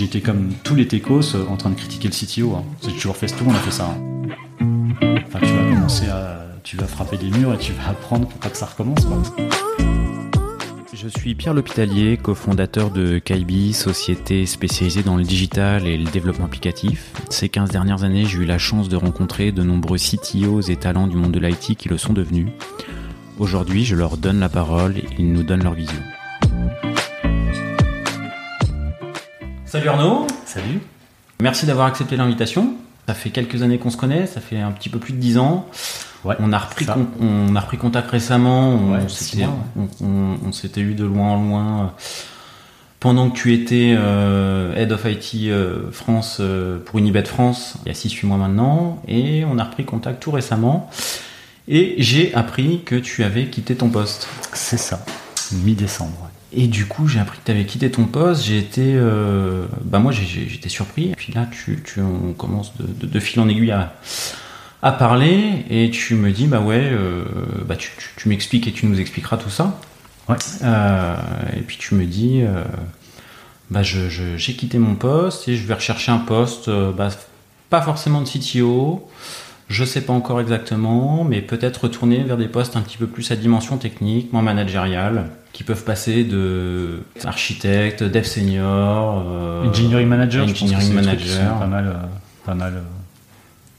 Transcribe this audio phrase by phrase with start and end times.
[0.00, 2.56] J'étais comme tous les techos euh, en train de critiquer le CTO.
[2.56, 2.64] Hein.
[2.80, 3.90] Toujours fait, tout le monde a fait ça.
[3.90, 5.20] hein.
[5.20, 8.64] Tu vas commencer à, frapper des murs et tu vas apprendre pour pas que ça
[8.64, 9.04] recommence.
[9.04, 9.22] Quoi.
[10.94, 16.46] Je suis Pierre L'Hôpitalier, cofondateur de Kaibi, société spécialisée dans le digital et le développement
[16.46, 17.12] applicatif.
[17.28, 21.08] Ces 15 dernières années, j'ai eu la chance de rencontrer de nombreux CTOs et talents
[21.08, 22.48] du monde de l'IT qui le sont devenus.
[23.38, 26.00] Aujourd'hui, je leur donne la parole et ils nous donnent leur vision.
[29.70, 30.80] Salut Arnaud, Salut.
[31.40, 32.74] merci d'avoir accepté l'invitation.
[33.06, 35.38] Ça fait quelques années qu'on se connaît, ça fait un petit peu plus de 10
[35.38, 35.66] ans.
[36.24, 36.34] Ouais.
[36.40, 36.94] On a repris, ça.
[36.94, 38.70] con- on a repris contact récemment.
[38.74, 41.86] On Ouais, s'était, eu de loin en loin euh,
[43.00, 47.88] pendant que tu étais euh, head of IT euh, France euh, pour Unibet France il
[47.88, 49.00] y a 6-8 mois maintenant.
[49.08, 50.90] Et on a repris contact tout récemment.
[51.68, 54.28] Et j'ai appris que tu avais quitté ton poste.
[54.52, 55.04] C'est ça.
[55.52, 56.29] Mi-décembre.
[56.52, 58.44] Et du coup, j'ai appris que tu avais quitté ton poste.
[58.44, 61.10] J'ai été, euh, bah moi, j'ai- j'ai- j'étais surpris.
[61.10, 63.94] Et puis là, tu, tu, on commence de, de- de fil en aiguille à,
[64.82, 67.24] à parler, et tu me dis, bah ouais, euh,
[67.66, 69.78] bah tu, tu- tu m'expliques et tu nous expliqueras tout ça.
[70.28, 70.36] Ouais.
[70.62, 71.14] Euh,
[71.56, 72.64] et puis tu me dis, euh,
[73.70, 77.10] bah je, je- j'ai quitté mon poste et je vais rechercher un poste, bah,
[77.68, 79.08] pas forcément de CTO.
[79.68, 83.30] Je sais pas encore exactement, mais peut-être retourner vers des postes un petit peu plus
[83.30, 90.46] à dimension technique, moins managériale, qui peuvent passer de architecte, dev senior, euh, Engineering manager,
[90.46, 91.58] je pense que engineering manager.
[91.58, 92.06] pas mal, euh,
[92.46, 92.80] pas mal, euh,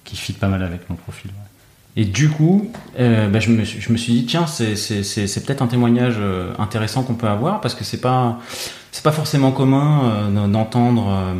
[0.03, 1.31] qui fit pas mal avec mon profil.
[1.31, 2.01] ouais.
[2.01, 4.73] Et du coup, bah, je, me, suis- je me suis dit, tiens, c'est,
[5.45, 6.15] peut-être un témoignage
[6.57, 8.39] intéressant qu'on peut avoir, parce que c'est pas,
[8.93, 11.35] c'est pas forcément commun d'entendre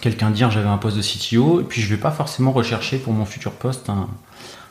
[0.00, 3.12] quelqu'un dire j'avais un poste de CTO, et puis je vais pas forcément rechercher pour
[3.12, 4.06] mon futur poste un,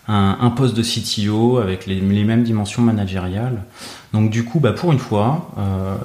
[0.10, 3.64] un, un poste de CTO avec les, les mêmes dimensions managériales.
[4.12, 5.96] Donc du coup, bah, pour une fois, euh,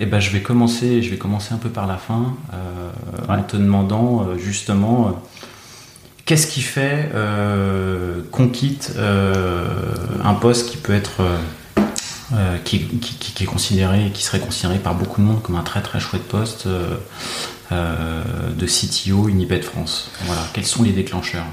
[0.00, 2.90] eh ben, je, vais commencer, je vais commencer un peu par la fin, euh,
[3.28, 5.22] en te demandant euh, justement...
[6.24, 7.10] Qu'est-ce qui fait
[8.30, 11.20] qu'on quitte un poste qui peut être
[12.32, 12.76] euh, qui,
[13.40, 16.66] est considéré qui serait considéré par beaucoup de monde comme un très très chouette poste
[16.66, 16.96] euh,
[17.72, 18.22] euh,
[18.56, 21.44] de CTO Unibet France Voilà, quels sont les déclencheurs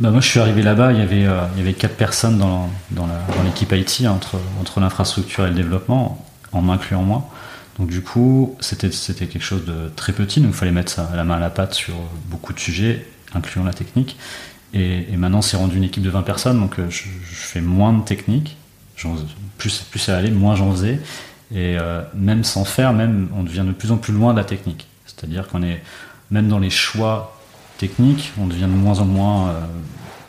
[0.00, 2.38] Bah, moi, je suis arrivé là-bas, il y avait, euh, il y avait quatre personnes
[2.38, 7.02] dans, dans, la- dans l'équipe IT, hein, entre, entre l'infrastructure et le développement, en m'incluant
[7.02, 7.28] moi.
[7.78, 11.24] Donc, du coup, c'était, c'était quelque chose de très petit, donc il fallait mettre la
[11.24, 11.94] main à la pâte sur
[12.26, 14.18] beaucoup de sujets, incluant la technique.
[14.74, 18.02] Et, maintenant, c'est rendu une équipe de 20 personnes, donc je, je fais moins de
[18.04, 18.56] technique.
[19.58, 21.00] Plus, plus ça allait, moins j'en faisais.
[21.54, 24.44] Et euh, même sans faire, même, on devient de plus en plus loin de la
[24.44, 24.86] technique.
[25.06, 25.82] C'est-à-dire qu'on est,
[26.30, 27.38] même dans les choix
[27.78, 29.60] techniques, on devient de moins en moins, euh,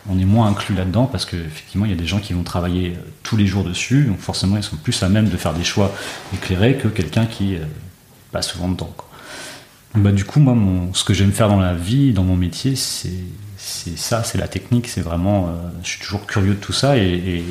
[0.10, 2.96] on est moins inclus là-dedans parce qu'effectivement, il y a des gens qui vont travailler
[2.98, 5.64] euh, tous les jours dessus, donc forcément, ils sont plus à même de faire des
[5.64, 5.94] choix
[6.34, 7.58] éclairés que quelqu'un qui
[8.32, 9.10] passe souvent quoi.
[9.94, 10.56] Donc, bah, du coup, moi,
[10.94, 13.14] ce que j'aime faire dans la vie, dans mon métier, c'est
[13.66, 15.52] c'est ça, c'est la technique, c'est vraiment, euh,
[15.84, 17.44] je suis toujours curieux de tout ça et,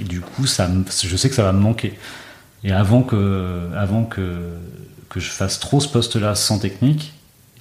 [0.00, 0.70] du coup, ça,
[1.02, 1.98] je sais que ça va me manquer.
[2.64, 4.38] Et avant que, avant que,
[5.10, 7.12] que je fasse trop ce poste-là sans technique,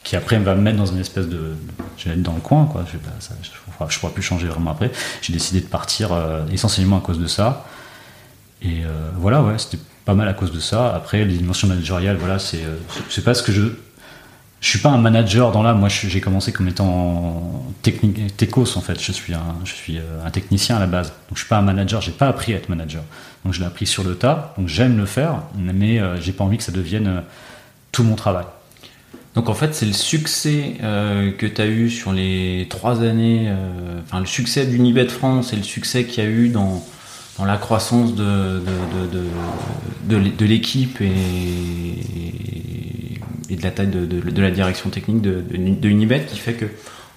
[0.04, 1.56] qui après va me mettre dans une espèce de,
[1.98, 2.86] je vais être dans le coin, quoi.
[2.92, 4.92] Je, pas- ça- je, plus changer vraiment après.
[5.22, 7.66] J'ai décidé de partir euh, essentiellement à cause de ça.
[8.62, 10.96] Et euh, voilà, ouais, c'était pas mal à cause de ça.
[10.96, 13.64] Après, les dimensions managériales, voilà, c'est pas ce que je,
[14.63, 15.74] je suis pas un manager dans là.
[15.74, 18.97] Moi, j'ai commencé comme étant techos en fait.
[19.00, 21.09] Je suis un, je suis euh, un technicien à la base.
[21.09, 22.00] Donc, je suis pas un manager.
[22.01, 23.03] J'ai pas appris à être manager.
[23.44, 24.53] Donc, je l'ai appris sur le tas.
[24.57, 27.19] Donc, j'aime le faire, mais euh, j'ai pas envie que ça devienne euh,
[27.91, 28.46] tout mon travail.
[29.35, 33.51] Donc en fait, c'est le succès euh, que tu as eu sur les trois années,
[34.06, 36.85] enfin le succès d'Unibet France et le succès qu'il y a eu dans,
[37.40, 38.59] dans la croissance de, de,
[38.94, 39.24] de, de,
[40.07, 41.95] de l'é- de l'équipe et
[43.50, 46.54] de la taille de, de, de la direction technique de, de, de Unibet qui fait
[46.54, 46.66] que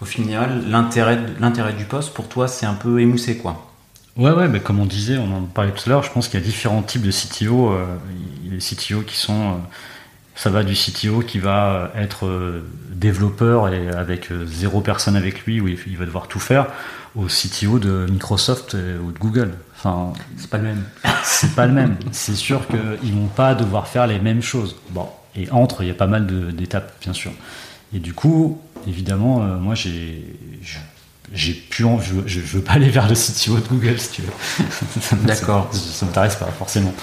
[0.00, 3.72] au final, l'intérêt l'intérêt du poste pour toi, c'est un peu émoussé quoi.
[4.16, 6.40] Ouais, ouais, mais comme on disait, on en parlait tout à l'heure, je pense qu'il
[6.40, 7.70] y a différents types de CTO.
[7.72, 7.84] euh,
[8.44, 9.34] des CTO qui sont.
[9.52, 9.56] euh,
[10.34, 12.62] ça va du CTO qui va être euh,
[12.92, 16.66] développeur et avec euh, zéro personne avec lui, où il va devoir tout faire,
[17.14, 19.52] au CTO de Microsoft euh, ou de Google.
[19.76, 20.84] Enfin, C'est pas le même.
[21.22, 21.96] c'est pas le même.
[22.12, 24.76] C'est sûr qu'ils vont pas devoir faire les mêmes choses.
[24.90, 27.32] Bon, et entre, il y a pas mal d'étapes, bien sûr.
[27.94, 30.24] Et du coup, évidemment, euh, moi, j'ai,
[30.62, 30.78] je-
[31.32, 34.22] j'ai plus envie, je, je, veux pas aller vers le CTO de Google, si tu
[34.22, 35.22] veux.
[35.26, 35.68] D'accord.
[35.72, 36.94] Ça, ça m'intéresse pas, forcément.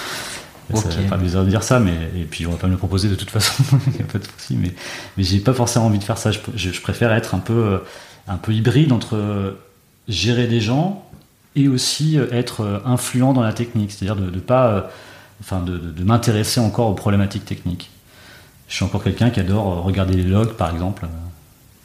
[0.74, 0.92] Ça Ok.
[0.94, 3.10] fait pas bizarre de dire ça, mais et puis on va pas me le proposer
[3.10, 4.56] de toute façon, il n'y a pas de souci.
[4.56, 4.72] Mais
[5.18, 6.32] mais j'ai pas forcément envie de faire ça.
[6.32, 7.78] Je, je- je préfère être un peu euh,
[8.28, 9.52] un peu hybride entre euh,
[10.08, 11.06] gérer des gens
[11.58, 14.90] et aussi être influent dans la technique, c'est-à-dire de, de pas,
[15.42, 17.92] enfin de, de- de m'intéresser encore aux problématiques techniques.
[18.74, 21.06] Je suis encore quelqu'un qui adore regarder les logs, par exemple.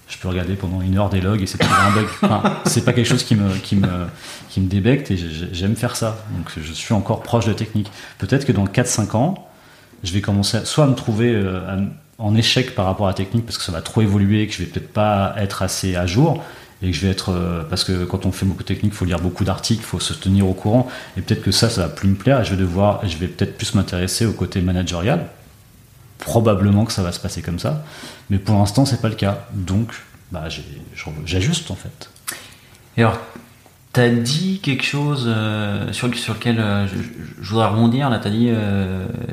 [0.09, 2.07] Je peux regarder pendant une heure des logs et c'est un bug.
[2.65, 3.47] c'est pas quelque chose qui me,
[4.49, 5.19] qui débecte et
[5.53, 6.17] j'aime faire ça.
[6.35, 7.93] Donc je suis encore proche de la technique.
[8.17, 9.35] Peut-être que dans 4-5 ans,
[10.03, 11.61] je vais commencer soit à me trouver euh,
[12.17, 14.61] en échec par rapport à la technique parce que ça va trop évoluer, que je
[14.61, 16.43] vais peut-être pas être assez à jour
[16.81, 18.97] et que je vais être euh, parce que quand on fait beaucoup de technique, il
[18.97, 20.89] faut lire beaucoup d'articles, il faut se tenir au courant
[21.19, 23.59] et peut-être que ça, ça va plus me plaire et je vais je vais peut-être
[23.59, 25.27] plus m'intéresser au côté managérial.
[26.19, 27.85] Probablement que ça va se passer comme ça,
[28.31, 29.47] mais pour l'instant c'est pas le cas.
[29.53, 29.93] Donc,
[30.33, 30.49] bah,
[31.25, 32.11] j'ajuste en fait.
[32.97, 33.19] Et alors,
[33.93, 36.87] tu as dit quelque chose euh, sur, lequel euh,
[37.41, 38.11] je, voudrais rebondir.
[38.11, 38.51] Là, tu as dit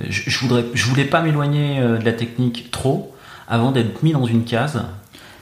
[0.09, 3.15] je, je, voudrais, je voulais pas m'éloigner de la technique trop
[3.47, 4.83] avant d'être mis dans une case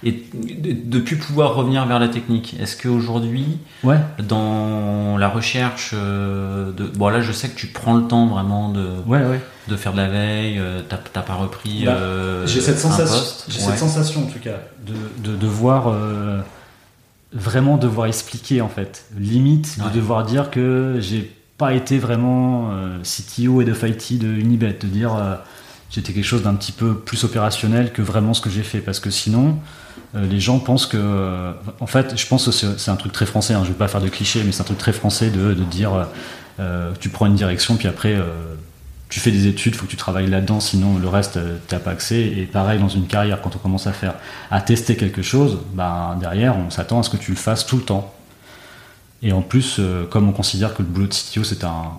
[0.03, 2.55] et de, plus pouvoir revenir vers la technique.
[2.59, 3.97] Est-ce qu'aujourd'hui, ouais.
[4.27, 8.69] dans la recherche, euh, de, bon là je sais que tu prends le temps vraiment
[8.69, 8.89] de,
[9.67, 11.85] de faire de la veille, euh, tu t'as pas repris.
[11.85, 15.95] Bah, euh, j'ai cette sensation, j'ai cette sensation en tout cas de, de devoir
[17.31, 22.71] vraiment devoir expliquer en fait, limite de devoir dire que j'ai pas été vraiment
[23.03, 25.15] CTO et de IT de Unibet, de dire
[25.93, 28.99] j'étais quelque chose d'un petit peu plus opérationnel que vraiment ce que j'ai fait parce
[28.99, 29.59] que sinon
[30.15, 31.53] euh, les gens pensent que.
[31.79, 34.01] en fait, je pense que c'est un truc très français, hein, je vais pas faire
[34.01, 36.07] de clichés, mais c'est un truc très français de, dire
[36.59, 38.25] euh, tu prends une direction, puis après euh,
[39.09, 41.79] tu fais des études, il faut que tu travailles là-dedans, sinon le reste, tu n'as
[41.79, 42.21] pas accès.
[42.21, 44.15] Et pareil, dans une carrière, quand on commence à faire,
[44.51, 47.77] à tester quelque chose, bah, derrière, on s'attend à ce que tu le fasses tout
[47.77, 48.13] le temps.
[49.21, 49.79] Et en plus,
[50.09, 51.91] comme on considère que le boulot de CTO, c'est un,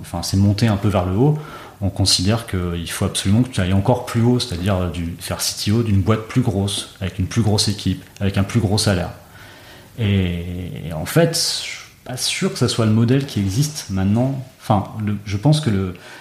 [0.00, 1.38] enfin, un peu vers le haut,
[1.82, 6.00] on considère qu'il faut absolument que tu ailles encore plus haut, c'est-à-dire faire CTO d'une
[6.00, 9.10] boîte plus grosse, avec une plus grosse équipe, avec un plus gros salaire.
[9.98, 14.44] Et, en fait, je suis pas sûr que ce soit le modèle qui existe maintenant.
[14.60, 14.84] Enfin,
[15.26, 15.70] je pense que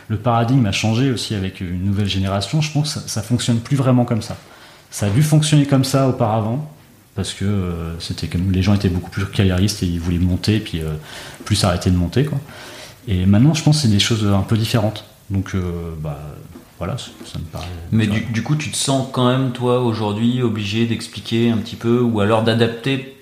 [0.10, 2.60] le, paradigme a changé aussi avec une nouvelle génération.
[2.62, 4.38] Je pense que ça, ne fonctionne plus vraiment comme ça.
[4.90, 6.74] Ça a dû fonctionner comme ça auparavant,
[7.16, 10.82] parce que euh, c'était les gens étaient beaucoup plus carriéristes et ils voulaient monter, puis
[10.82, 10.96] euh,
[11.46, 12.28] plus arrêter de monter.
[13.08, 15.06] Et maintenant, je pense que c'est des choses un peu différentes.
[15.32, 15.62] Donc, euh,
[15.98, 16.20] bah,
[16.78, 17.66] voilà, ça me paraît.
[17.92, 22.02] Mais du, coup, tu te sens quand même, toi, aujourd'hui, obligé d'expliquer un petit peu,
[22.02, 23.18] ou alors d'adapter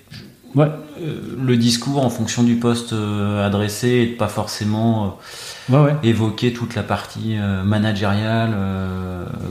[0.56, 0.66] ouais.
[1.00, 5.18] Euh, le discours en fonction du poste euh, adressé et de pas forcément
[6.02, 8.56] évoquer toute la partie managériale,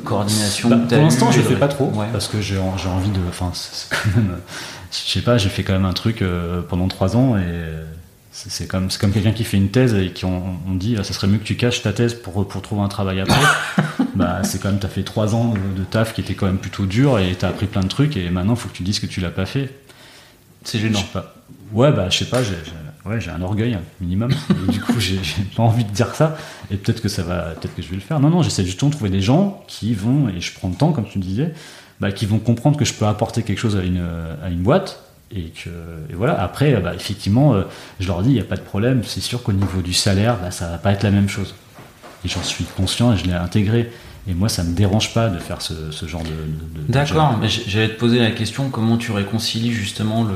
[0.03, 0.69] coordination.
[0.69, 3.21] Bah, pour l'instant, je ne fais pas trop, parce que j'ai envie de.
[3.29, 4.35] Enfin, c'est quand même.
[4.91, 6.23] Je sais pas, j'ai fait quand même un truc
[6.67, 7.43] pendant trois ans et
[8.47, 11.27] c'est comme, comme quelqu'un qui fait une thèse et qui on, dit ah, ça serait
[11.27, 13.41] mieux que tu caches ta thèse pour, pour trouver un travail après.
[14.15, 16.57] bah, c'est quand même, tu as fait trois ans de, taf qui était quand même
[16.57, 18.83] plutôt dur et tu as appris plein de trucs et maintenant il faut que tu
[18.83, 19.73] dises que tu l'as pas fait.
[20.63, 21.01] C'est gênant.
[21.13, 21.35] Pas.
[21.73, 22.55] Ouais, bah je sais pas, j'ai
[23.05, 24.31] ouais, un orgueil minimum.
[24.69, 25.19] du coup, j'ai
[25.55, 26.37] pas envie de dire ça
[26.71, 28.19] et peut-être que ça va, peut-être que je vais le faire.
[28.19, 30.91] Non, non, j'essaie justement de trouver des gens qui vont, et je prends le temps,
[30.91, 31.53] comme tu disais,
[31.99, 34.03] bah, qui vont comprendre que je peux apporter quelque chose à une,
[34.43, 35.69] à une boîte et que
[36.13, 36.39] voilà.
[36.41, 37.63] Après bah, effectivement euh,
[37.99, 39.03] je leur dis il n'y a pas de problème.
[39.03, 41.55] C'est sûr qu'au niveau du salaire bah, ça va pas être la même chose.
[42.25, 43.91] Et j'en suis conscient et je l'ai intégré.
[44.27, 45.73] Et moi ça me dérange pas de faire ce,
[46.05, 47.37] genre de, d'accord.
[47.39, 50.35] Mais j'allais te poser la question comment tu réconcilies justement le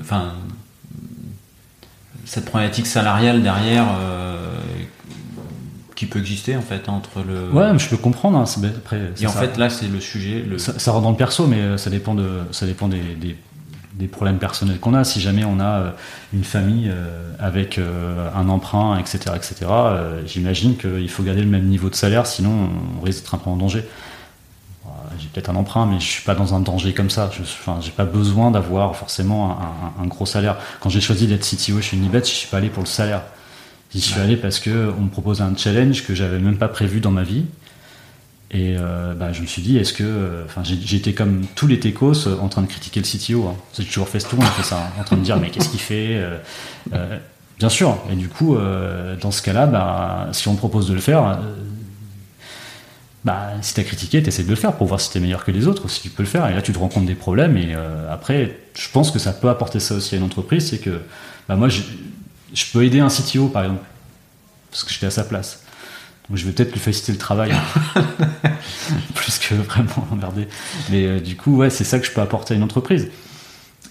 [0.00, 0.32] enfin
[2.24, 4.58] cette problématique salariale derrière euh,
[5.98, 7.50] qui peut exister en fait entre le.
[7.50, 8.38] Ouais, je peux comprendre.
[8.38, 8.44] Hein,
[8.76, 10.44] après, et en fait, là, c'est le sujet.
[10.48, 10.56] Le...
[10.56, 13.00] Ça, ça, rentre dans le perso, mais euh, ça dépend, de, ça dépend des,
[13.94, 15.02] des, problèmes personnels qu'on a.
[15.02, 15.90] Si jamais on a euh,
[16.32, 19.66] une famille euh, avec un emprunt, etc., etc.,
[20.24, 23.50] j'imagine qu'il faut garder le même niveau de salaire, sinon on risque d'être un peu
[23.50, 23.84] en danger.
[25.18, 27.28] J'ai peut-être un emprunt, mais je suis pas dans un danger comme ça.
[27.32, 30.58] Je enfin, j'ai pas besoin d'avoir forcément un, un, gros salaire.
[30.78, 33.22] Quand j'ai choisi d'être CTO chez Unibet, je suis pas allé pour le salaire.
[33.92, 37.00] J'y suis allé parce que on me proposait un challenge que j'avais même pas prévu
[37.00, 37.44] dans ma vie.
[38.50, 40.44] Et euh, bah, je me suis dit, est-ce que.
[40.46, 43.46] Enfin, j'étais comme tous les techos euh, en train de critiquer le CTO.
[43.46, 43.56] Hein.
[43.76, 45.68] J'ai toujours fait ce tour, on fait ça, hein, en train de dire, mais qu'est-ce
[45.68, 46.16] qu'il fait
[46.92, 47.18] euh,
[47.58, 47.98] Bien sûr.
[48.10, 48.56] Et du coup,
[49.20, 51.40] dans ce cas-là, bah, si on me propose de le faire,
[53.24, 55.20] bah, si tu as critiqué, tu essaies de le faire pour voir si tu es
[55.20, 56.46] meilleur que les autres, si tu peux le faire.
[56.48, 57.56] Et là, tu te rends compte des problèmes.
[57.56, 57.74] Et
[58.08, 61.00] après, je pense que ça peut apporter ça aussi à une entreprise c'est que
[61.48, 61.68] bah, moi,
[62.52, 63.84] je peux aider un CTO par exemple,
[64.70, 65.62] parce que j'étais à sa place.
[66.28, 67.52] Donc je vais peut-être lui faciliter le travail,
[69.14, 70.46] plus que vraiment emmerder.
[70.90, 73.08] Mais euh, du coup, ouais, c'est ça que je peux apporter à une entreprise.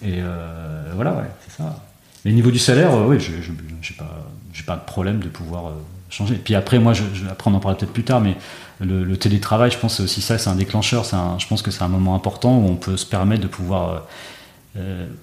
[0.04, 1.84] Et euh, voilà, ouais, c'est ça.
[2.24, 4.28] Mais au niveau du salaire, euh, oui, je n'ai pas,
[4.68, 5.72] pas de problème de pouvoir
[6.12, 6.36] changer.
[6.36, 8.36] Puis après, moi, je, après on en parlera peut-être plus tard, mais
[8.82, 11.06] le, télétravail, je pense c'est aussi ça, c'est un déclencheur.
[11.06, 14.04] je pense que c'est un moment important où on peut se permettre de pouvoir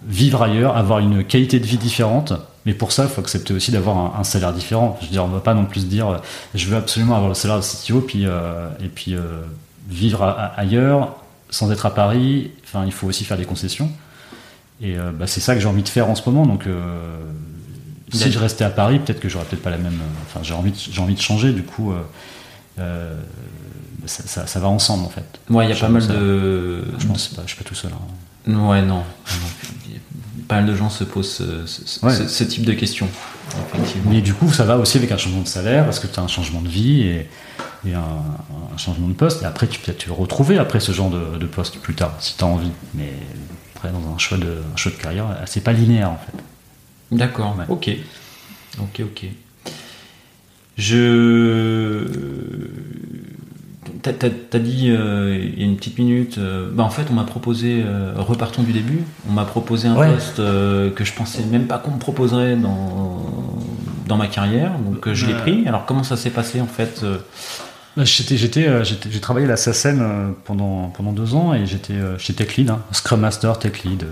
[0.05, 2.33] vivre ailleurs, avoir une qualité de vie différente
[2.67, 4.97] Mais pour ça, il faut accepter aussi d'avoir un, salaire différent.
[5.01, 6.21] Je veux dire, on va pas non plus se dire,
[6.55, 9.17] je veux absolument avoir le salaire de CTO, puis, et puis
[9.89, 10.23] vivre
[10.57, 11.17] ailleurs
[11.51, 12.53] sans être à Paris.
[12.65, 13.91] Enfin, il faut aussi faire des concessions.
[14.81, 16.47] Et bah, c'est ça que j'ai envie de faire en ce moment.
[16.47, 16.67] Donc,
[18.13, 20.01] si je restais à Paris, peut-être que j'aurais peut-être pas la même.
[20.27, 21.53] Enfin, j'ai envie, j'ai envie de changer.
[21.53, 21.93] Du coup,
[22.79, 23.21] euh,
[24.07, 25.41] ça, va ensemble en fait.
[25.51, 26.85] Ouais, il y a pas mal de.
[26.99, 27.93] Je pense pas, je suis pas tout seul.
[27.93, 28.69] Hein.
[28.69, 29.03] Ouais, non.
[30.49, 33.09] Pas mal de gens se posent ce, type de questions.
[34.07, 36.23] Mais du coup, ça va aussi avec un changement de salaire parce que tu as
[36.23, 37.29] un changement de vie et,
[37.93, 39.43] un, changement de poste.
[39.43, 42.45] Et après, tu peux peut-être retrouver après ce genre de, poste plus tard si tu
[42.45, 42.73] as envie.
[42.95, 43.13] Mais
[43.75, 47.17] après, dans un choix de, un choix de carrière, c'est pas linéaire en fait.
[47.17, 47.91] D'accord, ok.
[48.81, 49.27] Ok, ok.
[50.77, 52.05] Je.
[54.03, 57.25] T'as dit euh, il y a une petite minute, euh, bah en fait on m'a
[57.25, 61.79] proposé, euh, repartons du début, on m'a proposé un poste que je pensais même pas
[61.79, 63.23] qu'on me proposerait dans,
[64.07, 65.67] dans ma carrière, donc je l'ai pris.
[65.67, 67.05] Alors comment ça s'est passé en fait
[67.97, 72.71] bah, j'ai travaillé à la SACEM pendant, pendant deux ans et j'étais chez Tech Lead,
[72.71, 74.05] hein, Scrum Master, Tech Lead,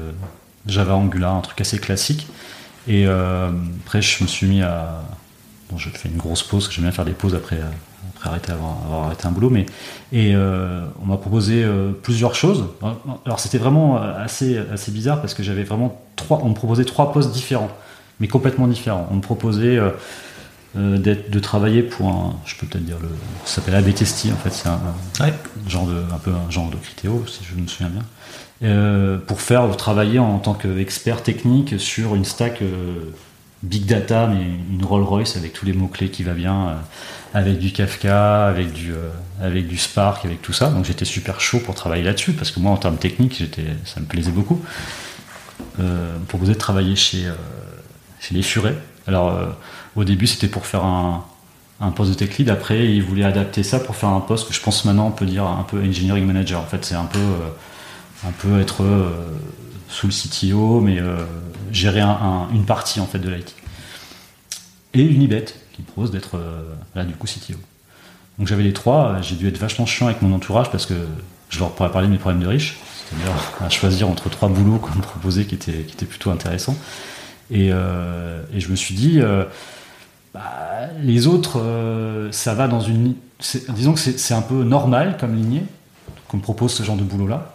[0.67, 2.29] Java Angular, un truc assez classique.
[2.89, 5.03] Et après je me suis mis à,
[5.77, 7.61] je fais une grosse pause, que j'aime bien faire des pauses après,
[8.15, 9.51] après arrêter, avoir, arrêté un boulot.
[9.51, 9.67] Mais,
[10.13, 12.67] et euh, on m'a proposé euh, plusieurs choses.
[13.25, 17.13] Alors c'était vraiment assez, assez bizarre parce que j'avais vraiment trois, on me proposait trois
[17.13, 17.71] postes différents,
[18.21, 19.09] mais complètement différents.
[19.11, 19.91] On me proposait euh,
[20.75, 23.09] de travailler pour un, je peux peut-être dire le,
[23.45, 24.81] ça s'appelle ABTST en fait, c'est un,
[25.69, 29.77] genre de, un peu un genre de critéo si je me souviens bien, pour faire
[29.77, 32.63] travailler en tant qu'expert technique sur une stack
[33.63, 36.75] big data, mais une Rolls Royce avec tous les mots-clés qui va bien, euh,
[37.35, 39.09] avec du Kafka, avec du, euh,
[39.41, 40.71] avec du Spark, avec tout ça.
[40.71, 43.43] Donc j'étais super chaud pour travailler là-dessus, parce que moi, en termes techniques,
[43.85, 44.61] ça me plaisait beaucoup.
[45.81, 47.35] Euh, me proposait de travailler chez, euh,
[48.21, 48.77] chez les Furets.
[49.07, 49.37] Alors,
[49.97, 51.25] au début, c'était pour faire un,
[51.81, 52.51] un poste de tech lead.
[52.51, 55.27] Après, ils voulaient adapter ça pour faire un poste que je pense maintenant on peut
[55.27, 56.61] dire un peu engineering manager.
[56.61, 57.19] En fait, c'est un peu,
[58.25, 58.85] un peu être
[59.93, 60.99] sous le CTO, mais
[61.71, 63.55] gérer une partie en fait de l'IT.
[64.95, 66.63] Et Unibet, qui propose d'être euh,
[66.95, 67.59] là du coup CTO.
[68.39, 70.95] Donc j'avais les trois, j'ai dû être vachement chiant avec mon entourage parce que
[71.49, 74.79] je leur pourrais parler de mes problèmes de riches, c'est-à-dire à choisir entre trois boulots
[74.79, 76.77] qu'on me proposait qui étaient, plutôt intéressants.
[77.51, 79.45] Et, euh, je me suis dit, euh,
[80.33, 80.41] bah,
[81.03, 81.63] les autres,
[82.31, 83.15] ça va dans une.
[83.71, 85.65] Disons que c'est un peu normal comme lignée
[86.29, 87.55] qu'on me propose ce genre de boulot-là.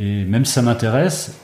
[0.00, 1.34] Et même si ça m'intéresse,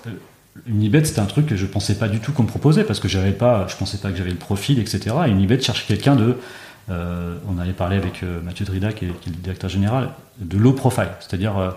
[0.67, 3.09] Unibet, c'était un truc que je pensais pas du tout qu'on me proposait parce que
[3.09, 5.15] j'avais pas, je pensais pas que j'avais le profil, etc.
[5.27, 6.37] Et Unibet cherchait quelqu'un de,
[6.91, 10.73] euh, on allait parler avec euh, Mathieu Drida, qui est, le directeur général, de low
[10.73, 11.71] profile, c'est-à-dire euh,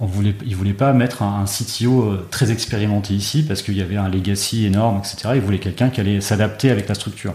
[0.00, 3.96] on voulait, il voulait pas mettre un, CTO très expérimenté ici parce qu'il y avait
[3.96, 5.30] un legacy énorme, etc.
[5.36, 7.34] Il voulait quelqu'un qui allait s'adapter avec la structure.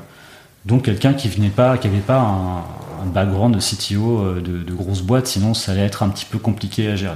[0.66, 2.64] Donc quelqu'un qui venait pas, qui avait pas un,
[3.04, 6.88] background de CTO de, de grosses boîtes, sinon ça allait être un petit peu compliqué
[6.88, 7.16] à gérer.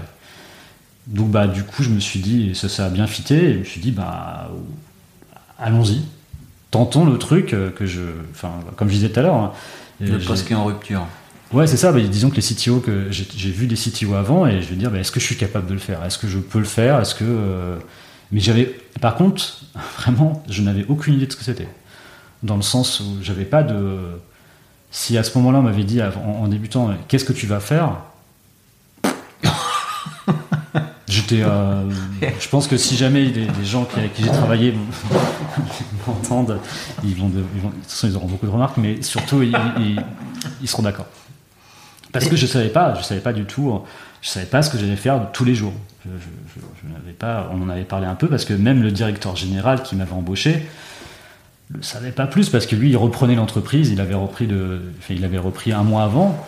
[1.07, 3.59] Donc bah du coup je me suis dit, ça, ça a bien fité, et je
[3.59, 4.49] me suis dit bah
[5.59, 6.01] allons-y,
[6.71, 9.35] tentons le truc euh, que je, enfin comme je disais tout à l'heure.
[9.35, 9.53] Hein,
[9.99, 11.05] le poste qui est en rupture.
[11.53, 14.61] Ouais c'est ça, bah, disons que les CTO que j'ai vu des CTO avant et
[14.61, 16.39] je vais dire bah, est-ce que je suis capable de le faire, est-ce que je
[16.39, 17.77] peux le faire, est-ce que euh,
[18.31, 19.61] mais j'avais par contre
[19.99, 21.69] vraiment je n'avais aucune idée de ce que c'était,
[22.41, 23.97] dans le sens où j'avais pas de
[24.89, 27.97] si à ce moment-là on m'avait dit en débutant qu'est-ce que tu vas faire?
[31.09, 31.89] Euh,
[32.39, 34.73] je pense que si jamais des, gens qui, avec qui j'ai travaillé
[36.07, 36.59] m'entendent,
[37.03, 39.99] ils vont, de, ils toute façon, ils auront beaucoup de remarques, mais surtout ils,
[40.65, 41.05] seront d'accord.
[42.11, 43.81] Parce que je savais pas, je savais pas du tout,
[44.21, 45.73] je savais pas ce que j'allais faire tous les jours.
[46.05, 49.83] Je, n'avais pas, on en avait parlé un peu parce que même le directeur général
[49.83, 50.65] qui m'avait embauché
[51.71, 53.93] ne savait pas plus parce que lui il reprenait l'entreprise, il
[55.09, 56.45] il avait repris un mois avant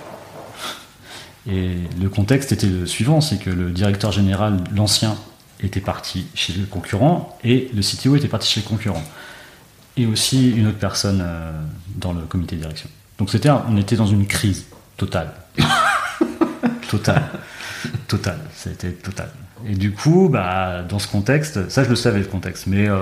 [1.50, 5.16] et le contexte était le suivant, c'est que le directeur général, l'ancien,
[5.62, 9.04] était parti chez le concurrent et le CTO était parti chez le concurrent.
[9.96, 11.52] Et aussi une autre personne euh,
[11.96, 12.90] dans le comité de direction.
[13.18, 15.34] Donc c'était, on était dans une crise totale.
[16.90, 17.24] totale.
[18.08, 18.40] Totale.
[18.54, 19.32] C'était total.
[19.66, 23.02] Et du coup, bah, dans ce contexte, ça je le savais le contexte, mais euh,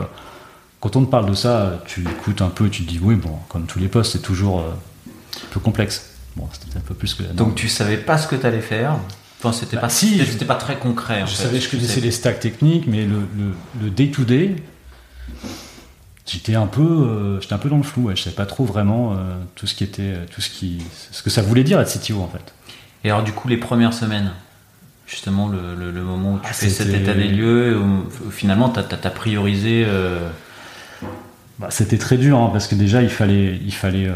[0.80, 3.16] quand on te parle de ça, tu écoutes un peu et tu te dis oui,
[3.16, 6.15] bon, comme tous les postes, c'est toujours euh, un peu complexe.
[6.36, 8.98] Bon, c'était un peu plus que Donc tu savais pas ce que tu allais faire
[9.40, 11.24] Enfin, c'était bah, pas si, c'était pas très concret.
[11.28, 14.56] je savais, je connaissais les stacks techniques, mais le, day to day,
[16.26, 18.10] j'étais un peu, euh, j'étais un peu dans le flou.
[18.16, 21.30] Je savais pas trop vraiment euh, tout ce qui était, tout ce qui, ce que
[21.30, 22.54] ça voulait dire être CTO en fait.
[23.04, 24.32] Et alors du coup, les premières semaines,
[25.06, 29.12] justement le, moment où tu ah, fais cet état des lieux, où, finalement tu as,
[29.12, 29.84] priorisé.
[29.86, 30.30] Euh,
[31.60, 34.10] bah, C'était très dur, hein, parce que déjà, il fallait, il fallait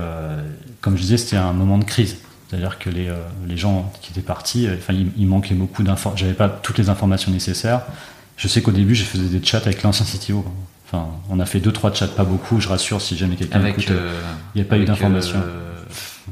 [0.81, 2.17] comme je disais, c'était un moment de crise.
[2.50, 3.12] C'est-à-dire que les,
[3.48, 6.25] les, gens qui étaient partis, enfin, il, manquait beaucoup d'informations.
[6.25, 7.81] J'avais pas toutes les informations nécessaires.
[8.38, 10.43] Je sais qu'au début, je faisais des chats avec l'ancien CTO.
[10.88, 12.59] Enfin, on a fait deux trois chats, pas beaucoup.
[12.59, 13.91] Je rassure si jamais quelqu'un écoute.
[14.55, 15.43] il n'y a pas eu d'informations.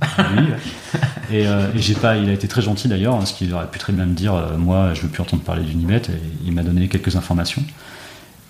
[1.31, 4.05] et, j'ai pas, il a été très gentil d'ailleurs, parce qu'il aurait pu très bien
[4.05, 7.63] me dire, moi, je veux plus entendre parler d'Unibet, et il m'a donné quelques informations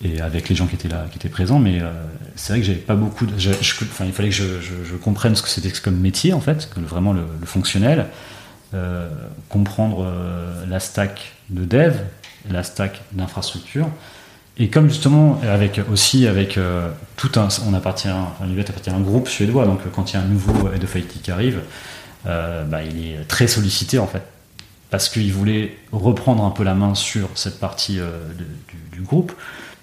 [0.04, 1.60] et avec les gens qui étaient là, qui étaient présents.
[1.60, 1.92] Mais euh,
[2.36, 3.25] c'est vrai que j'avais pas beaucoup.
[3.25, 7.13] De, enfin, il fallait que je, comprenne ce que c'était comme métier en fait, vraiment
[7.13, 8.08] le, fonctionnel,
[8.74, 9.10] euh,
[9.50, 11.96] comprendre euh, la stack de dev,
[12.50, 13.88] la stack d'infrastructure.
[14.60, 16.58] Et comme justement, avec aussi avec
[17.16, 20.22] tout un, on appartient, enfin, appartient à un groupe suédois, donc quand il y a
[20.22, 21.62] un nouveau head of IT qui arrive,
[22.25, 24.24] bah, il est très sollicité en fait,
[24.89, 28.00] parce qu'il voulait reprendre un peu la main sur cette partie
[28.92, 29.32] du, groupe.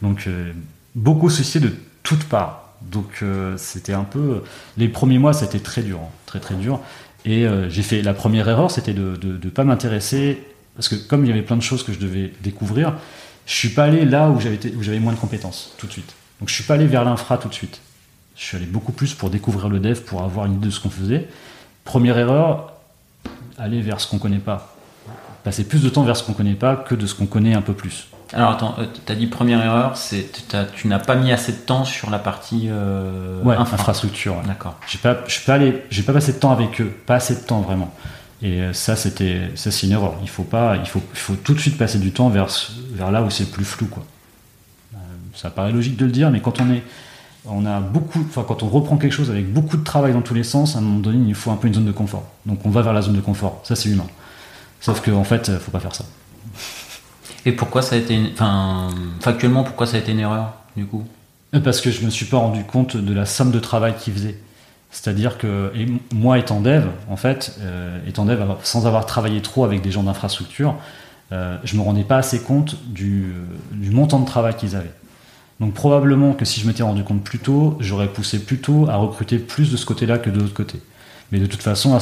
[0.05, 0.53] Donc euh,
[0.95, 2.69] beaucoup soucié de toutes parts.
[2.83, 4.43] Donc euh, c'était un peu
[4.77, 6.81] les premiers mois c'était très dur, hein, très très dur.
[7.25, 10.45] Et euh, j'ai fait la première erreur, c'était de ne pas m'intéresser
[10.77, 12.95] parce que comme il y avait plein de choses que je devais découvrir,
[13.47, 16.15] je suis pas allé là où j'avais où j'avais moins de compétences tout de suite.
[16.39, 17.81] Donc je suis pas allé vers l'infra tout de suite.
[18.37, 20.81] Je suis allé beaucoup plus pour découvrir le dev, pour avoir une idée de ce
[20.81, 21.29] qu'on faisait.
[21.85, 22.75] Première erreur,
[23.57, 24.77] aller vers ce qu'on connaît pas.
[25.45, 27.63] Passer plus de temps vers ce qu'on connaît pas que de ce qu'on connaît un
[27.63, 28.09] peu plus.
[28.33, 30.27] Alors attends, euh, tu as dit première erreur, c'est
[30.75, 34.37] tu n'as pas mis assez de temps sur la partie euh, infrastructure.
[34.47, 34.77] D'accord.
[34.89, 37.93] J'ai pas, pas passé de temps avec eux, pas assez de temps vraiment.
[38.43, 40.15] Et euh, ça, c'était, ça c'est une erreur.
[40.23, 42.49] Il faut pas, il faut, il faut tout de suite passer du temps vers,
[42.93, 44.05] vers là où c'est plus flou, quoi.
[45.35, 46.83] ça paraît logique de le dire, mais quand on est,
[47.47, 50.35] on a beaucoup, enfin quand on reprend quelque chose avec beaucoup de travail dans tous
[50.35, 52.25] les sens, à un moment donné, il faut un peu une zone de confort.
[52.47, 53.61] Donc on va vers la zone de confort.
[53.65, 54.07] Ça, c'est humain.
[54.81, 56.05] Sauf qu'en en fait, faut pas faire ça.
[57.47, 58.29] Et pourquoi ça a été, une...
[58.33, 58.89] enfin,
[59.21, 61.05] factuellement, pourquoi ça a été une erreur, du coup?
[61.55, 64.13] Euh, Parce que je me suis pas rendu compte de la somme de travail qu'il
[64.13, 64.39] faisait.
[64.91, 65.73] C'est-à-dire que,
[66.15, 70.05] moi étant dev, en fait, euh, étant dev sans avoir travaillé trop avec des gens
[70.05, 70.77] d'infrastructure,
[71.33, 73.35] euh, je me rendais pas assez compte du,
[73.73, 74.93] du montant de travail qu'ils avaient.
[75.59, 78.97] Donc probablement que si je m'étais rendu compte plus tôt, j'aurais poussé plus tôt à
[78.97, 80.81] recruter plus de ce côté-là que de l'autre côté.
[81.33, 81.99] Mais de toute façon,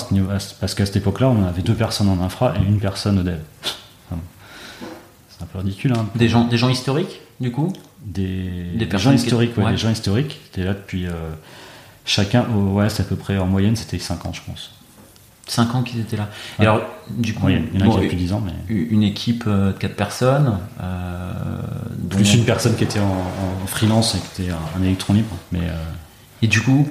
[0.61, 3.39] parce qu'à cette époque-là, on avait deux personnes en infra et une personne au dev
[5.43, 5.93] un peu ridicule.
[5.93, 6.07] Hein.
[6.15, 7.73] Des, gens, des gens historiques, du coup
[8.05, 10.41] Des, des gens historiques, ouais, des gens historiques.
[10.45, 11.07] C'était là depuis.
[11.07, 11.11] Euh,
[12.05, 14.73] chacun, ouais, c'est à peu près en moyenne, c'était 5 ans, je pense.
[15.49, 16.29] 5 ans qu'ils étaient là.
[16.59, 18.75] Et alors, du coup, il y en a qui a plus 10 ans, mais.
[18.75, 20.59] Une équipe euh, de 4 personnes.
[20.83, 21.33] Euh,
[22.11, 25.37] Plus une personne qui était en, freelance et qui était un, électron libre.
[25.51, 25.61] Mais,
[26.43, 26.87] Et du coup,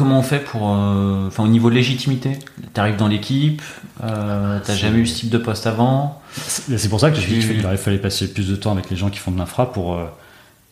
[0.00, 0.62] comment on fait pour.
[0.62, 2.38] Enfin, au niveau de légitimité
[2.72, 3.60] Tu arrives dans l'équipe,
[4.02, 7.40] euh, T'as jamais eu ce type de poste avant C'est pour ça que je dis
[7.40, 10.06] qu'il fallait passer plus de temps avec les gens qui font de l'infra pour euh,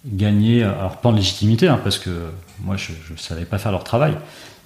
[0.06, 2.08] gagner, alors pas en légitimité, hein, parce que
[2.64, 4.16] moi je ne savais pas faire leur travail,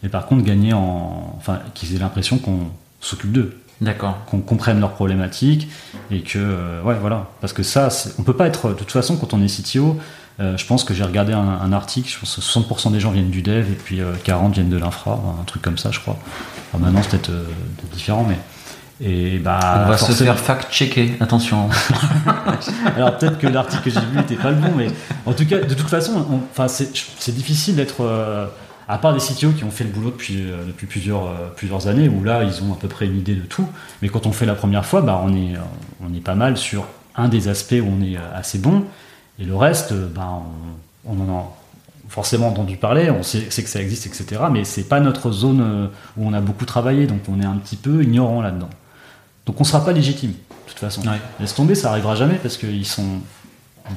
[0.04, 1.34] mais par contre gagner en.
[1.38, 2.68] Enfin, qu'ils aient l'impression qu'on
[3.00, 3.58] s'occupe d'eux.
[3.80, 4.24] D'accord.
[4.26, 5.68] Qu'on comprenne leurs problématiques
[6.12, 6.38] et que.
[6.38, 7.30] Euh, ouais, voilà.
[7.40, 8.68] Parce que ça, on peut pas être.
[8.68, 9.98] De toute façon, quand on est CTO,
[10.40, 13.30] euh, je pense que j'ai regardé un, article, je pense que 60% des gens viennent
[13.30, 16.18] du dev et puis 40 viennent de l'infra, un truc comme ça, je crois.
[16.78, 17.32] maintenant, c'est peut-être
[17.92, 18.38] différent, mais
[19.04, 21.68] et bah, on va se faire fact-checker, attention.
[22.96, 24.86] Alors peut-être que l'article que j'ai vu n'était pas le bon, mais
[25.26, 28.46] en tout cas, de toute façon, enfin, c'est difficile d'être, euh,
[28.88, 31.88] à part des CTO qui ont fait le boulot depuis, euh, depuis plusieurs, euh, plusieurs
[31.88, 33.68] années, où là, ils ont à peu près une idée de tout.
[34.02, 35.54] Mais quand on fait la première fois, bah, on, est,
[36.00, 38.84] on est pas mal sur un des aspects où on est assez bon,
[39.42, 40.40] et le reste, bah,
[41.06, 41.52] on, on en a
[42.08, 44.42] forcément entendu parler, on sait, sait, que ça existe, etc.
[44.52, 47.76] Mais c'est pas notre zone où on a beaucoup travaillé, donc on est un petit
[47.76, 48.70] peu ignorant là-dedans.
[49.46, 51.02] Donc on ne sera pas légitime, de toute façon.
[51.40, 53.20] Laisse tomber, ça arrivera jamais parce qu'ils sont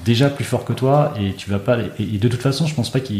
[0.03, 1.77] déjà plus forts que toi et tu vas pas.
[1.99, 3.13] Et, de toute façon, je pense pas que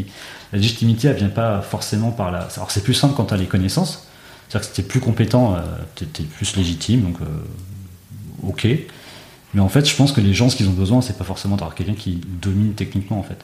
[0.52, 2.48] la légitimité, elle vient pas forcément par la.
[2.56, 4.08] Alors c'est plus simple quand tu as les connaissances.
[4.48, 5.60] C'est-à-dire que si tu es plus compétent, euh,
[5.96, 8.68] tu es, plus légitime, donc euh, ok.
[9.54, 11.56] Mais en fait, je pense que les gens, ce qu'ils ont besoin, c'est pas forcément
[11.56, 13.40] d'avoir quelqu'un qui domine techniquement, en fait.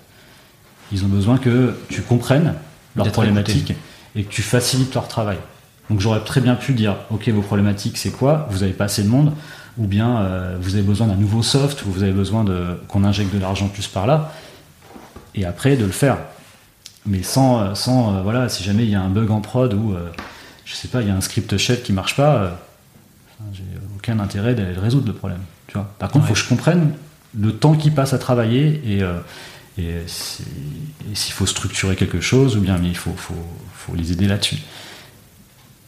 [0.91, 2.55] Ils ont besoin que tu comprennes
[2.95, 3.73] leurs problématiques
[4.15, 5.37] et que tu facilites leur travail.
[5.89, 8.47] Donc j'aurais très bien pu dire, ok, vos problématiques, c'est quoi?
[8.49, 9.33] Vous n'avez pas assez de monde,
[9.77, 13.03] ou bien euh, vous avez besoin d'un nouveau soft, ou vous avez besoin de qu'on
[13.03, 14.33] injecte de l'argent plus par là,
[15.35, 16.17] et après de le faire.
[17.05, 19.73] Mais sans, euh, sans euh, voilà, si jamais il y a un bug en prod
[19.73, 19.95] ou
[20.65, 22.57] je sais pas, il y a un script shell qui marche pas,
[23.51, 23.63] j'ai
[23.97, 25.41] aucun intérêt d'aller résoudre le problème.
[25.71, 26.93] Tu vois Par contre, il faut que je comprenne
[27.39, 29.01] le temps qui passe à travailler et,
[29.81, 33.33] et s'il faut structurer quelque chose, ou bien mais il faut, faut,
[33.73, 34.57] faut les aider là-dessus.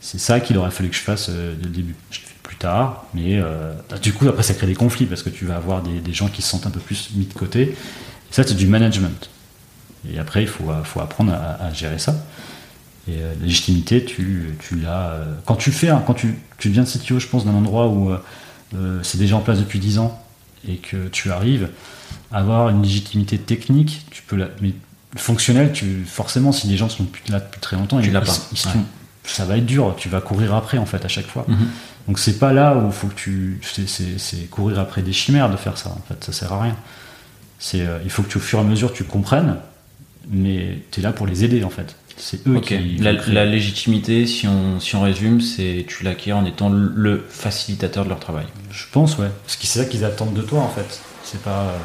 [0.04, 1.96] C'est ça qu'il aurait fallu que je fasse euh, dès le début.
[2.12, 5.06] Je l'ai fait plus tard, mais euh, bah, du coup, après, ça crée des conflits
[5.06, 7.34] parce que tu vas avoir des, gens qui se sentent un peu plus mis de
[7.34, 7.62] côté.
[7.62, 7.76] Et
[8.30, 9.30] ça, c'est du management.
[10.12, 12.15] Et après, il faut, faut apprendre à, gérer ça.
[13.08, 15.19] Et la légitimité, tu, tu l'as.
[15.46, 18.12] quand tu fais, quand tu, tu deviens CTO, je pense, d'un endroit où
[19.03, 20.23] c'est déjà en place depuis 10 ans
[20.67, 21.69] et que tu arrives
[22.31, 24.73] à avoir une légitimité technique, tu peux la, mais
[25.15, 28.25] fonctionnel, tu, forcément, si les gens sont là depuis très longtemps, tu ils, pas.
[29.23, 29.95] ça va être dur.
[29.97, 31.45] Tu vas courir après, en fait, à chaque fois.
[31.47, 31.67] Mhm.
[32.07, 33.62] Donc, c'est pas là où faut que tu.
[33.63, 36.23] C'est courir après des chimères de faire ça, en fait.
[36.23, 36.75] Ça sert à rien.
[37.59, 39.57] C'est, euh, il faut que tu, au fur et à mesure, tu comprennes,
[40.29, 41.95] mais tu es là pour les aider, en fait.
[42.17, 42.97] C'est eux qui.
[42.97, 48.04] La, la, légitimité, si on, si on résume, c'est tu l'acquiers en étant le facilitateur
[48.04, 48.45] de leur travail.
[48.71, 49.30] Je pense, ouais.
[49.43, 51.02] Parce que c'est ça qu'ils attendent de toi, en fait.
[51.23, 51.62] C'est pas.
[51.62, 51.78] Euh,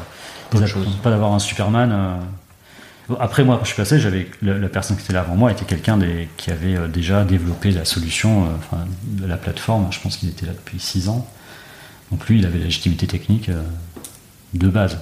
[1.03, 1.91] pas d'avoir un Superman.
[1.91, 2.17] Euh,
[3.19, 5.65] après, moi, quand je suis passé, j'avais la, personne qui était là avant moi était
[5.65, 5.97] quelqu'un
[6.37, 9.87] qui avait euh, déjà développé la solution, euh, de la plateforme.
[9.91, 11.27] Je pense qu'il était là depuis 6 ans.
[12.11, 13.63] Donc lui, il avait la légitimité technique euh,
[14.53, 14.99] de base.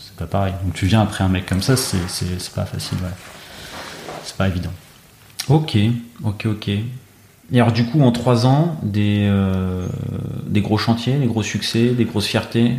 [0.00, 0.54] C'est pas pareil.
[0.64, 2.98] Donc tu viens après un mec comme ça, c'est pas facile.
[2.98, 3.10] Ouais.
[4.24, 4.72] C'est pas évident.
[5.48, 5.76] Ok,
[6.24, 6.68] ok, ok.
[6.68, 9.30] Et alors du coup, en 3 ans, des,
[10.46, 12.76] des gros chantiers, des gros succès, des grosses fiertés?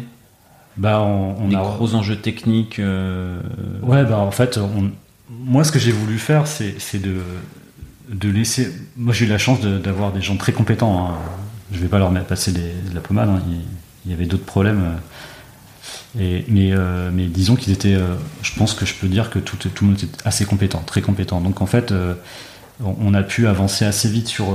[0.78, 2.80] Bah, on, des gros enjeux techniques.
[2.80, 3.40] Euh,
[3.84, 4.60] ouais, bah en fait,
[5.30, 7.18] moi ce que j'ai voulu faire, c'est de,
[8.10, 8.74] de laisser.
[8.98, 11.08] Moi j'ai eu la chance d'avoir des gens très compétents.
[11.08, 11.16] Hein.
[11.72, 13.30] Je vais pas leur mettre passer de la pommade.
[13.30, 13.42] Hein.
[14.06, 14.98] Il, y avait d'autres problèmes.
[16.20, 17.96] Euh, mais disons qu'ils étaient.
[17.96, 20.84] Euh, je pense que je peux dire que tout, tout le monde était assez compétent,
[20.86, 21.42] très compétent.
[21.42, 21.94] Donc en fait,
[22.84, 24.48] on, a pu avancer assez vite sur,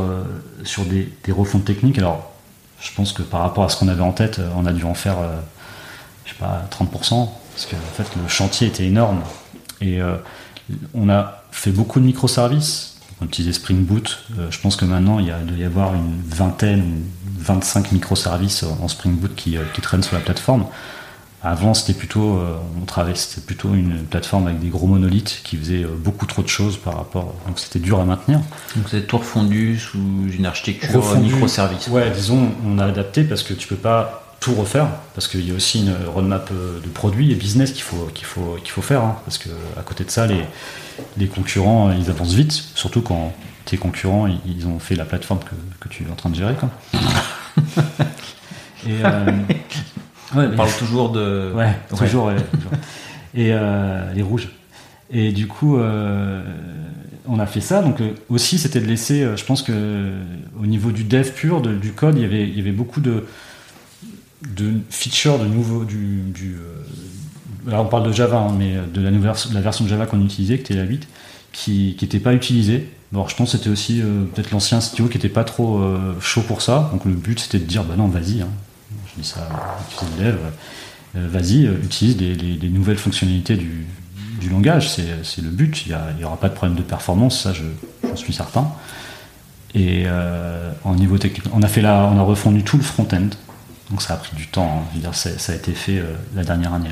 [0.64, 1.98] sur des, des refontes techniques.
[1.98, 2.32] Alors,
[2.80, 4.94] je pense que par rapport à ce qu'on avait en tête, on a dû en
[4.94, 5.16] faire
[6.28, 9.22] je sais pas, 30%, parce que fait, le chantier était énorme.
[9.80, 10.16] Et euh,
[10.94, 12.96] on a fait beaucoup de microservices.
[13.20, 14.24] On utilisait Spring Boot.
[14.38, 17.02] Euh, je pense que maintenant, il, y a, doit y avoir une vingtaine,
[17.38, 20.66] 25 microservices en Spring Boot qui, euh, qui traînent sur la plateforme.
[21.42, 22.40] Avant, c'était plutôt,
[22.80, 26.48] on travaillait, c'était plutôt une plateforme avec des gros monolithes qui faisaient beaucoup trop de
[26.48, 27.34] choses par rapport.
[27.46, 28.40] Donc, c'était dur à maintenir.
[28.74, 29.98] Donc, vous êtes tout refondu sous
[30.36, 31.86] une architecture microservice.
[31.88, 35.50] Ouais, disons, on a adapté parce que tu peux pas tout refaire parce qu'il y
[35.50, 38.82] a aussi une roadmap euh, de produits et business qu'il faut qu'il faut qu'il faut
[38.82, 40.44] faire hein, parce que à côté de ça les
[41.16, 45.40] les concurrents ils avancent vite surtout quand tes concurrents ils, ont fait la plateforme
[45.80, 46.70] que, tu es en train de gérer quoi.
[48.86, 49.26] et euh,
[50.34, 52.30] on parle toujours de ouais, toujours,
[53.34, 54.50] et euh, les rouges.
[55.10, 55.78] Et du coup
[57.26, 57.82] on a fait ça.
[57.82, 60.12] Donc aussi c'était de laisser je pense que
[60.60, 63.24] au niveau du dev pur du code il y avait il y avait beaucoup de
[64.42, 66.56] de features de nouveau du, du
[67.68, 70.24] euh, on parle de Java hein, mais de la nouvelle la version de Java qu'on
[70.24, 71.08] utilisait qui était la 8
[71.52, 72.88] qui n'était pas utilisée.
[73.10, 76.14] Bon je pense que c'était aussi euh, peut-être l'ancien CTO qui était pas trop euh,
[76.20, 76.90] chaud pour ça.
[76.92, 78.48] Donc le but c'était de dire bah non vas-y hein.
[79.18, 79.48] Je ça
[80.18, 80.36] dev
[81.14, 83.86] vas-y utilise des, nouvelles fonctionnalités du,
[84.50, 88.32] langage c'est le but il n'y aura pas de problème de performance ça j'en suis
[88.32, 88.70] certain
[89.74, 90.06] et
[90.84, 93.28] en niveau technique on a refondu tout le front-end
[93.90, 94.84] donc ça a pris du temps.
[95.04, 95.12] Hein.
[95.12, 96.90] ça a été fait euh, la dernière année.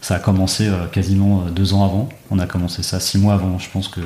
[0.00, 2.08] Ça a commencé euh, quasiment euh, deux ans avant.
[2.30, 4.00] On a commencé ça six mois avant, je pense, que,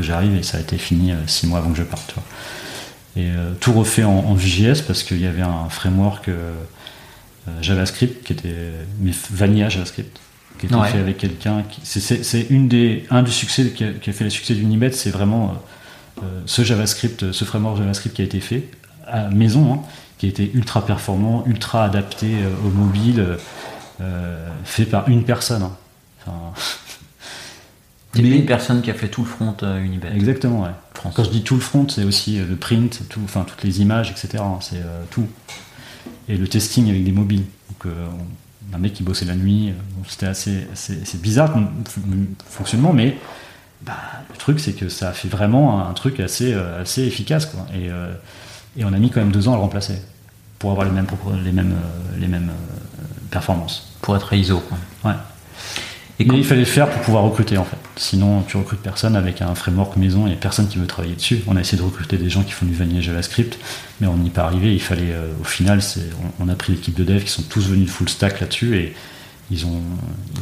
[0.00, 2.14] j'arrive, et ça a été fini six mois avant que je parte.
[3.16, 6.30] Et tout refait en, en VJS parce qu'il y avait un framework
[7.60, 8.54] JavaScript qui était.
[9.00, 10.20] Mais vanilla JavaScript
[10.60, 11.64] qui était fait avec quelqu'un.
[11.82, 15.54] C'est une des un du succès qui a, fait le succès d'Unibet, c'est vraiment
[16.46, 18.68] ce JavaScript, ce framework JavaScript qui a été fait
[19.06, 19.72] à maison.
[19.72, 19.80] Hein,
[20.18, 23.38] qui était ultra performant, ultra adapté euh, au mobile,
[24.00, 25.62] euh, fait par une personne.
[25.62, 25.76] Hein.
[26.20, 26.52] Enfin,
[28.16, 30.08] mais une personne qui a fait tout le front euh, Unibet.
[30.14, 30.70] Exactement, ouais.
[31.14, 34.10] Quand je dis tout le front, c'est aussi le print, tout, enfin toutes les images,
[34.10, 34.42] etc.
[34.42, 35.26] Hein, c'est tout.
[36.28, 37.44] Et le testing avec des mobiles.
[37.70, 37.92] Donc,
[38.74, 39.72] un mec qui bossait la nuit,
[40.08, 41.68] c'était assez, c'est bizarre comme
[42.48, 43.16] fonctionnement, mais
[43.82, 43.96] bah,
[44.28, 47.64] le truc c'est que ça a fait vraiment un, truc assez, assez efficace, quoi.
[47.72, 47.88] Et
[48.78, 50.00] et on a mis quand même deux ans à le remplacer
[50.58, 51.06] pour avoir les mêmes,
[51.44, 53.92] les mêmes, euh, les mêmes euh, performances.
[54.00, 54.62] Pour être ISO.
[55.04, 55.12] Ouais.
[56.20, 57.76] Et Mais il fallait le faire pour pouvoir recruter en fait.
[57.94, 61.42] Sinon, tu recrutes personne avec un framework maison et personne qui veut travailler dessus.
[61.46, 63.56] On a essayé de recruter des gens qui font du vanilla JavaScript,
[64.00, 64.72] mais on n'y est pas arrivé.
[64.72, 65.80] Il fallait, euh, au final,
[66.40, 68.94] on, on, a pris l'équipe de dev qui sont tous venus full stack là-dessus et
[69.52, 69.80] ils ont,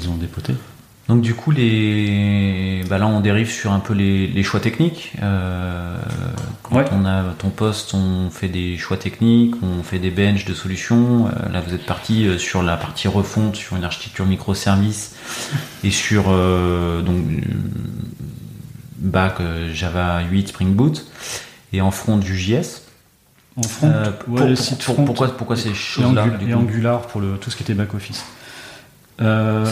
[0.01, 0.55] ils ont dépoté.
[1.09, 2.83] Donc du coup, les...
[2.91, 5.13] Bah là, on dérive sur un peu les, choix techniques.
[5.23, 5.99] Euh,
[6.65, 10.55] quand on a ton poste, on fait des choix techniques, on fait des benches de
[10.55, 11.29] solutions.
[11.29, 15.15] Euh, là, vous êtes parti euh, sur la partie refonte, sur une architecture microservice
[15.85, 17.25] et sur donc
[18.99, 19.35] back
[19.73, 21.07] Java 8 Spring Boot
[21.73, 22.83] et en front du JS.
[23.57, 23.93] En front,
[24.29, 27.63] ouais, le site front, pourquoi, pourquoi ces choses-là Et Angular pour le, tout ce qui
[27.63, 28.25] était back office.
[29.23, 29.65] Euh,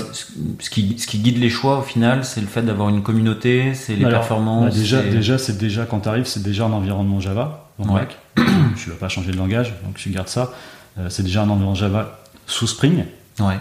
[0.59, 3.75] Ce qui, ce qui guide les choix au final, c'est le fait d'avoir une communauté,
[3.75, 4.73] c'est les alors, performances.
[4.75, 7.69] bah, déjà, c'est- déjà, c'est déjà quand tu arrives, c'est déjà un environnement Java.
[7.79, 8.09] Donc, Ouais.
[8.77, 10.53] tu vas pas changer de langage, donc tu gardes ça.
[10.99, 13.05] Euh, c'est déjà un environnement Java sous Spring.
[13.41, 13.59] Ouais.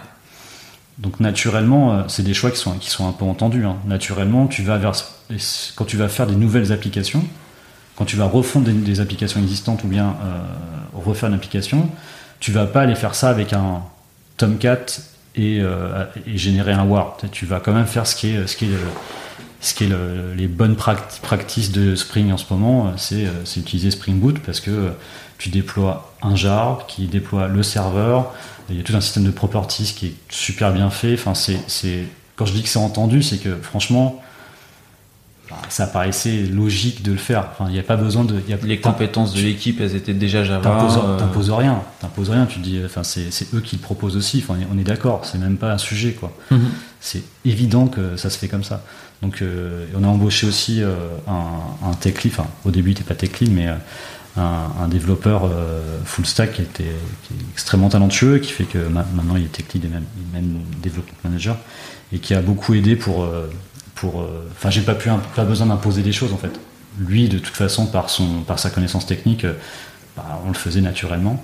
[0.98, 3.64] Donc naturellement, euh, c'est des choix qui sont, qui sont un peu entendus.
[3.66, 3.76] hein.
[3.86, 4.92] Naturellement, tu vas vers,
[5.74, 7.24] quand tu vas faire des nouvelles applications,
[7.96, 10.14] quand tu vas refondre des, des applications existantes ou bien
[10.94, 11.88] refaire une application,
[12.40, 13.82] tu vas pas aller faire ça avec un
[14.36, 14.86] Tomcat
[15.36, 17.16] et, euh, et générer un war.
[17.32, 18.68] Tu vas quand même faire ce qui est, ce qui
[19.60, 23.24] ce qui est le- les bonnes pract- practices de Spring en ce moment, euh, c'est
[23.26, 24.90] euh, c'est utiliser Spring Boot parce que
[25.38, 28.32] tu déploies un jar qui déploie le serveur.
[28.70, 31.14] Il y a tout un système de properties qui est super bien fait.
[31.14, 31.32] Enfin,
[32.36, 34.22] quand je dis que c'est entendu, c'est que franchement,
[35.68, 37.48] ça paraissait logique de le faire.
[37.52, 38.34] Enfin, il n'y a pas besoin de.
[38.46, 40.62] il y a- Les compétences de l'équipe, elles étaient déjà Java.
[40.70, 44.42] T'imposes euh, t'imposes rien, t'imposes rien, tu dis, enfin, c'est eux qui le proposent aussi,
[44.46, 46.32] enfin, on est- d'accord, c'est même pas un sujet, quoi.
[46.50, 46.60] Mhm.
[47.00, 48.82] C'est évident que ça se fait comme ça.
[49.22, 50.94] Donc, euh, on a embauché aussi euh,
[51.28, 53.66] un, un tech lead, enfin, au début, il n'était pas tech lead, mais
[54.36, 55.48] un, un développeur
[56.04, 59.52] full stack qui, était, qui est extrêmement talentueux, qui fait que ma- maintenant il est
[59.52, 60.02] tech lead et même,
[60.32, 61.56] même development manager,
[62.12, 63.24] et qui a beaucoup aidé pour.
[64.02, 64.94] Euh, Enfin, j'ai pas,
[65.44, 66.52] besoin d'imposer des choses, en fait.
[66.98, 69.54] Lui, de toute façon, par, sa connaissance technique, euh,
[70.16, 71.42] bah, on le faisait naturellement.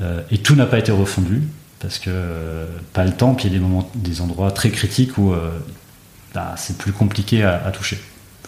[0.00, 1.42] Euh, et tout n'a pas été refondu
[1.80, 5.16] parce que pas le temps, puis il y a des moments, des endroits très critiques
[5.16, 5.32] où
[6.34, 8.00] bah, c'est plus compliqué à, toucher.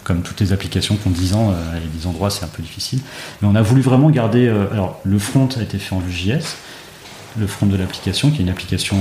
[0.02, 2.60] Comme toutes les applications qui ont 10 ans, euh, a des endroits c'est un peu
[2.60, 2.98] difficile.
[3.40, 4.48] Mais on a voulu vraiment garder.
[4.48, 6.56] alors le front a été fait en Vue.js,
[7.38, 8.96] le front de l'application, qui est une application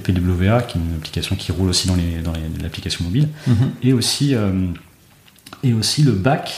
[0.00, 3.70] TPWA, qui est une application qui roule aussi dans les dans les- l'application mobile Mhm.
[3.82, 4.66] et aussi, euh,
[5.62, 6.52] et aussi le bac,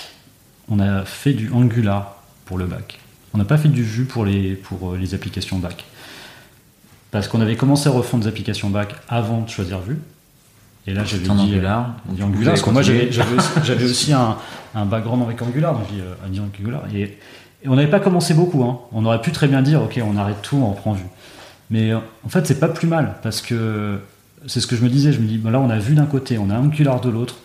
[0.68, 2.98] on a fait du Angular pour le bac.
[3.34, 5.84] On n'a pas fait du Vue pour les, pour euh, les applications bac.
[7.10, 9.98] Parce qu'on avait commencé à refondre des applications bac avant de choisir Vue.
[10.86, 11.94] Et là, j'avais dit, euh, Angular.
[12.08, 14.36] dit Angular, parce que moi j'avais aussi, un,
[14.74, 16.82] un background avec Angular, donc j'ai dit, dit Angular.
[16.94, 17.02] Et,
[17.62, 18.62] et on n'avait pas commencé beaucoup.
[18.64, 18.78] hein.
[18.92, 21.04] On aurait pu très bien dire, ok, on arrête tout, on reprend Vue.
[21.70, 23.98] Mais euh, en fait, c'est pas plus mal, parce que
[24.46, 25.12] c'est ce que je me disais.
[25.12, 27.36] Je me dis, bon, là, on a Vue d'un côté, on a Angular de l'autre.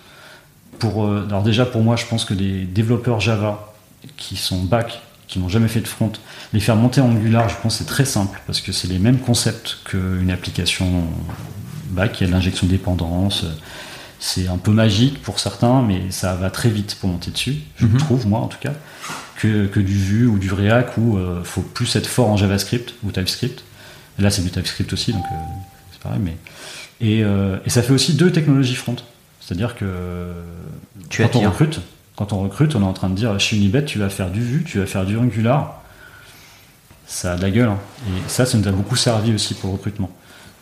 [0.80, 3.74] Pour, euh, alors déjà, pour moi, je pense que les développeurs Java
[4.18, 6.12] qui sont back, qui n'ont jamais fait de front,
[6.52, 9.20] les faire monter en Angular, je pense c'est très simple, parce que c'est les mêmes
[9.20, 11.04] concepts qu'une application
[11.90, 12.20] back.
[12.20, 13.46] Il y a de l'injection de dépendance.
[14.20, 17.86] C'est un peu magique pour certains, mais ça va très vite pour monter dessus, je
[17.88, 17.98] Mhm.
[17.98, 18.74] trouve, moi en tout cas,
[19.38, 22.94] que, que du Vue ou du React où il faut plus être fort en JavaScript
[23.04, 23.64] ou TypeScript.
[24.20, 25.36] Là, c'est du TypeScript aussi, donc euh,
[25.92, 26.20] c'est pareil.
[26.24, 26.38] Mais...
[27.02, 28.96] Et, euh, et ça fait aussi deux technologies front.
[29.42, 29.86] C'est-à-dire que
[31.10, 31.50] Tu quand on attires.
[31.52, 31.82] recrute,
[32.16, 34.42] quand on recrute, on est en train de dire chez Unibet, tu vas faire du
[34.42, 35.82] Vue, tu vas faire du Angular.
[37.08, 37.70] Ça a de la gueule.
[37.70, 37.80] hein.
[38.08, 40.10] Et ça, ça nous a beaucoup servi aussi pour le recrutement.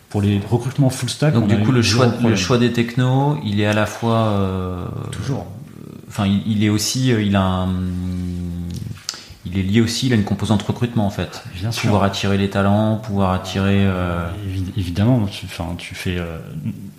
[0.10, 3.38] Pour les recrutements full stack, Donc on du coup, le choix, le choix des technos,
[3.46, 4.18] il est à la fois.
[4.30, 5.46] euh, Toujours.
[6.10, 7.70] Enfin, il, il est aussi, il a un-
[9.46, 11.44] il est lié aussi, il a une composante recrutement en fait.
[11.56, 11.84] Bien sûr.
[11.84, 13.86] Pouvoir attirer les talents, pouvoir attirer.
[13.86, 16.38] euh, Évi- Évidemment, tu, enfin, tu fais euh,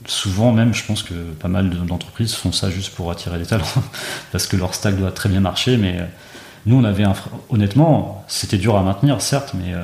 [0.07, 3.46] souvent même, je pense que pas mal de- d'entreprises font ça juste pour attirer des
[3.46, 3.64] talents,
[4.33, 5.76] parce que leur stack doit très bien marcher.
[5.76, 6.05] Mais euh,
[6.66, 7.14] nous, on avait un,
[7.50, 9.74] honnêtement, c'était dur à maintenir, certes, mais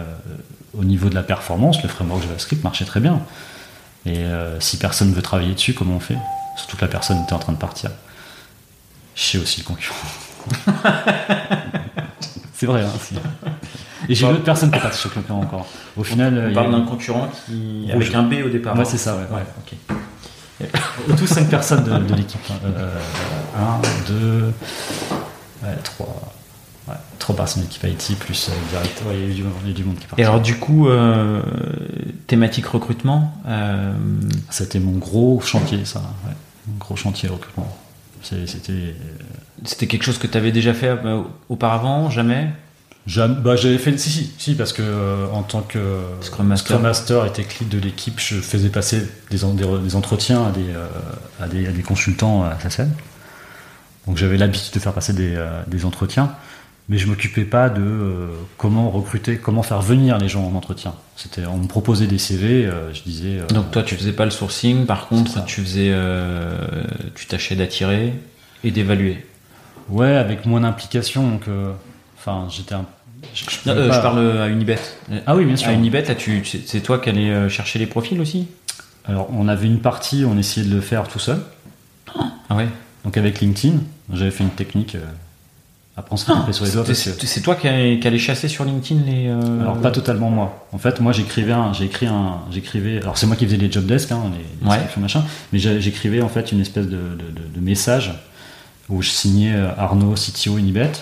[0.79, 3.21] au niveau de la performance, le framework JavaScript marchait très bien.
[4.07, 4.25] Et
[4.61, 6.17] si personne veut travailler dessus, comment on fait?
[6.57, 7.91] Surtout que la personne était en train de partir.
[9.17, 9.97] Sais aussi le concurrent.
[12.59, 12.83] C'est vrai.
[12.83, 13.15] Hein, c'est-
[14.09, 15.67] Et j'ai une autre personne qui est partie concurrent encore.
[15.97, 18.07] Au final, euh, On parle d'un concurrent qui Rouge.
[18.07, 18.75] avec un B au départ.
[18.75, 18.85] Ouais, hein.
[18.85, 19.23] c'est ça, ouais.
[19.33, 19.45] ouais.
[20.61, 20.69] ok.
[21.09, 22.41] Au tout 5 personnes de, de l'équipe.
[23.57, 24.53] 1, 2,
[25.85, 26.33] 3.
[26.89, 29.03] Ouais, 3 personnes de l'équipe IT plus euh, direct.
[29.07, 30.23] Ouais, il y du, il y a du monde qui est parti.
[30.23, 31.41] Et alors du coup, euh,
[32.27, 33.35] thématique recrutement.
[33.47, 33.93] euh,
[34.51, 36.01] C'était mon gros chantier, ça.
[36.27, 36.35] Ouais.
[36.67, 37.73] Mon gros chantier recrutement.
[38.23, 38.95] C'était.
[39.65, 42.49] C'était quelque chose que tu avais déjà fait euh, auparavant, jamais?
[43.07, 45.79] J'am- bah, j'avais fait si si si parce que euh, en tant que
[46.21, 46.79] Scrum Master.
[46.81, 50.45] Master et tech lead de l'équipe je faisais passer des, en- des, re- des entretiens
[50.47, 50.87] à des, euh,
[51.41, 52.89] à des à des consultants à SSL
[54.07, 56.33] donc j'avais l'habitude de faire passer des, euh, des entretiens
[56.91, 61.47] mais je m'occupais pas de comment recruter comment faire venir les gens en entretien c'était
[61.47, 64.85] on me proposait des CV je disais Donc toi, tu faisais pas le sourcing.
[64.85, 65.93] Par contre, tu faisais,
[67.15, 68.13] tu tâchais d'attirer
[68.65, 69.25] et d'évaluer.
[69.89, 71.73] Ouais avec moins d'implication donc euh,
[72.19, 72.85] enfin j'étais un
[73.35, 74.79] je, euh, je parle euh, à Unibet.
[75.27, 76.05] ah oui bien sûr À Unibet,
[76.67, 78.47] c'est toi qui allais chercher les profils aussi?
[79.07, 81.41] Alors on avait une partie on essayait de le faire tout seul
[82.49, 82.69] Ah ouais.
[83.05, 83.79] Donc avec LinkedIn,
[84.13, 85.01] j'avais fait une technique euh,
[85.97, 86.85] Après, on se sur les doigts.
[86.85, 89.27] parce que- C'est toi qui allais, qui allais chasser sur LinkedIn les.
[89.29, 90.67] euh, Alors pas totalement moi.
[90.73, 92.99] En fait, moi j'écrivais un, j'ai écrit un, j'écrivais.
[93.01, 94.79] Alors c'est moi qui faisais les job desks, hein, les, les Ouais.
[94.99, 95.25] machin.
[95.53, 98.13] Mais j'écrivais en fait une espèce de, de, de- de message
[98.89, 100.93] où je signais euh, Arnaud, CTO Unibet,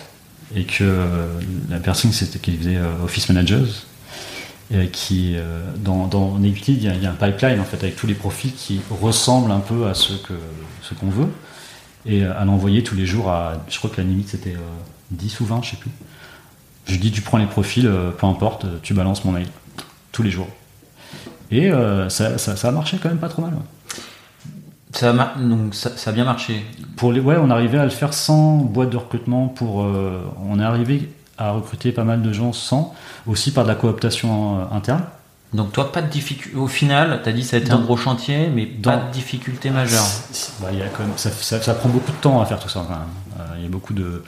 [0.54, 1.26] et que euh,
[1.68, 3.66] la personne c'était qui faisait euh, Office Managers,
[4.72, 5.36] et qui
[5.76, 9.52] dans, dans il y, a- un pipeline en fait avec tous les profils qui ressemblent
[9.52, 10.34] un peu à ceux que
[10.82, 11.28] ce qu'on veut,
[12.04, 14.58] et à l'envoyer tous les jours à, je crois que la limite c'était euh,
[15.12, 15.90] 10 ou 20, je sais plus.
[16.88, 19.46] Je dis, tu prends les profils, peu importe, tu balances mon mail
[20.12, 20.48] tous les jours.
[21.50, 21.70] Et
[22.08, 23.54] ça, ça- ça a marché quand même pas trop mal.
[23.54, 23.60] ouais.
[24.92, 26.64] Ça a, ma- donc ça, ça a bien marché.
[26.96, 29.48] Pour les, ouais, on arrivait à le faire sans boîte de recrutement.
[29.48, 32.94] Pour, euh, on est arrivé à recruter pas mal de gens sans,
[33.26, 35.02] aussi par de la cooptation euh, interne.
[35.52, 36.56] Donc toi, pas de difficulté.
[36.56, 38.96] Au final, tu as dit que ça a été Dans- un gros chantier, mais pas
[38.96, 40.04] de difficulté majeure.
[40.60, 42.58] Bah, il y a quand même, ça, ça- ça prend beaucoup de temps à faire
[42.58, 42.80] tout ça.
[42.80, 44.22] Euh, il y a beaucoup de.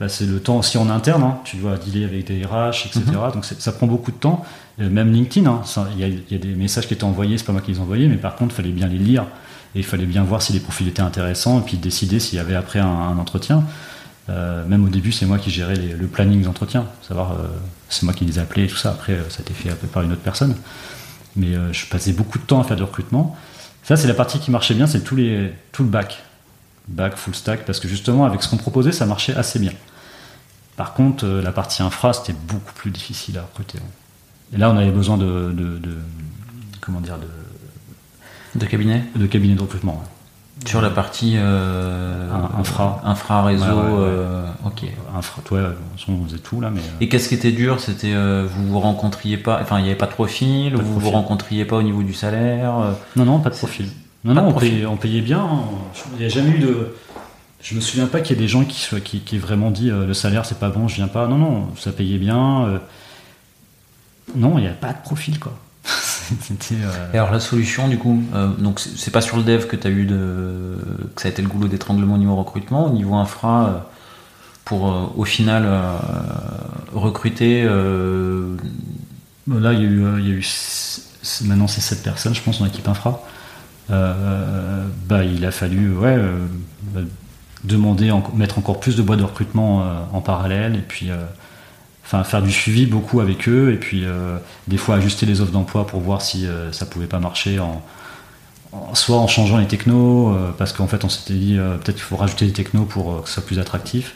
[0.00, 1.22] Là, c'est le temps aussi en interne.
[1.22, 1.38] hein.
[1.44, 3.02] Tu dois dealer avec des RH, etc.
[3.34, 4.44] Donc c'est- ça prend beaucoup de temps.
[4.78, 7.36] Même LinkedIn, hein, ça- il y, a, il y a des messages qui étaient envoyés,
[7.38, 9.24] c'est pas moi qui les envoyais, mais par contre, il fallait bien les lire
[9.78, 12.54] il fallait bien voir si les profils étaient intéressants et puis décider s'il y avait
[12.54, 13.64] après un, entretien.
[14.28, 16.86] Euh, même au début, c'est moi qui gérais le planning d'entretien.
[17.06, 17.46] Savoir, euh,
[17.88, 18.90] c'est moi qui les appelais et tout ça.
[18.90, 20.54] Après, euh, ça a été fait par une autre personne.
[21.36, 23.36] Mais je passais beaucoup de temps à faire du recrutement.
[23.84, 26.24] Ça, c'est la partie qui marchait bien, c'est tout le bac.
[26.88, 29.72] Bac, full stack, parce que justement, avec ce qu'on proposait, ça marchait assez bien.
[30.76, 33.78] Par contre, la partie infra, c'était beaucoup plus difficile à recruter.
[34.52, 35.98] Et là, on avait besoin de, de, de-
[36.80, 37.28] comment dire, de,
[38.58, 39.92] De cabinet de cabinet de recrutement.
[39.94, 40.68] ouais.
[40.68, 43.00] Sur la partie euh, Un- infra.
[43.04, 43.64] infra réseau.
[43.64, 43.98] Ouais, ouais, ouais.
[44.08, 44.82] euh, ok.
[45.16, 45.60] Infra, toi,
[46.08, 46.80] on faisait tout là, mais.
[46.80, 49.88] euh, Et qu'est-ce qui était dur C'était euh, vous vous rencontriez pas, enfin il n'y
[49.90, 51.14] avait pas de profil, Pas de vous vous profil.
[51.16, 52.76] rencontriez pas au niveau du salaire.
[52.78, 53.86] euh, Non, non, pas de profil.
[54.24, 54.70] Non, Pas non, on profil.
[54.70, 55.38] payait, on payait bien.
[55.40, 55.60] hein.
[56.14, 56.94] Il n'y a jamais eu de.
[57.62, 59.70] Je me souviens pas qu'il y ait des gens qui, soient, qui, qui aient vraiment
[59.70, 61.28] dit euh, le salaire c'est pas bon, je viens pas.
[61.28, 62.64] Non, non, ça payait bien.
[62.66, 62.78] euh.
[64.34, 65.56] Non, il n'y a pas de profil quoi.
[66.72, 69.76] Euh, Et alors la solution du coup, euh, donc c'est pas sur le dev que
[69.76, 73.14] tu as eu que ça a été le goulot d'étranglement au niveau recrutement, au niveau
[73.14, 73.78] infra euh,
[74.64, 75.66] pour au final
[76.94, 77.64] recruter
[79.50, 80.44] Là, il y a eu,
[81.44, 83.22] maintenant c'est 7 personnes, je pense, dans l'équipe infra.
[83.88, 86.18] Bah, il a fallu ouais,
[86.92, 87.00] bah,
[87.64, 91.08] demander, en- mettre encore plus de boîtes de recrutement en parallèle, et puis
[92.08, 95.52] enfin, faire du suivi beaucoup avec eux, et puis euh, des fois ajuster les offres
[95.52, 97.82] d'emploi pour voir si euh, ça pouvait pas marcher en,
[98.94, 102.04] soit en changeant les technos, euh, parce qu'en fait on s'était dit euh, peut-être qu'il
[102.04, 104.14] faut rajouter des technos pour que ce soit plus attractif,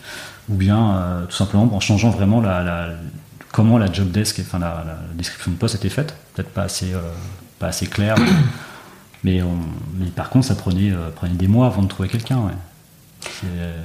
[0.48, 2.88] ou bien tout simplement en changeant vraiment la,
[3.52, 6.92] comment la job desk, enfin la, description de poste était faite, peut-être pas assez,
[7.58, 8.16] pas assez claire,
[9.22, 9.40] mais,
[9.94, 12.50] mais par contre ça prenait, prenait des mois avant de trouver quelqu'un.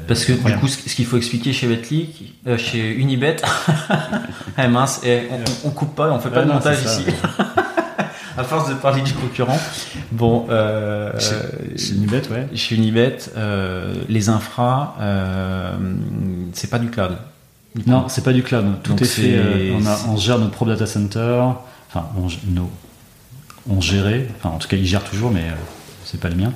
[0.08, 3.38] Parce que du coup ce qu'il faut expliquer chez Betly, euh, chez Unibet,
[4.58, 7.00] eh mince, eh, on, on coupe pas, on fait pas de non, montage ça.
[7.02, 7.06] ici.
[8.38, 9.58] à force de parler du concurrent.
[10.12, 11.95] Bon, euh, Chez-
[12.32, 12.47] ouais.
[12.71, 14.95] Unibet, euh, les infras,
[16.54, 17.17] c'est pas du cloud.
[17.86, 18.65] Non, c'est pas du cloud.
[18.84, 19.71] Tout Donc est fait.
[19.76, 21.41] on, a- on gère notre propre data center.
[21.89, 22.71] Enfin, on, nos-
[23.69, 24.28] on gérait.
[24.38, 25.45] Enfin, en tout cas, ils gèrent toujours, mais
[26.06, 26.54] c'est pas le mien.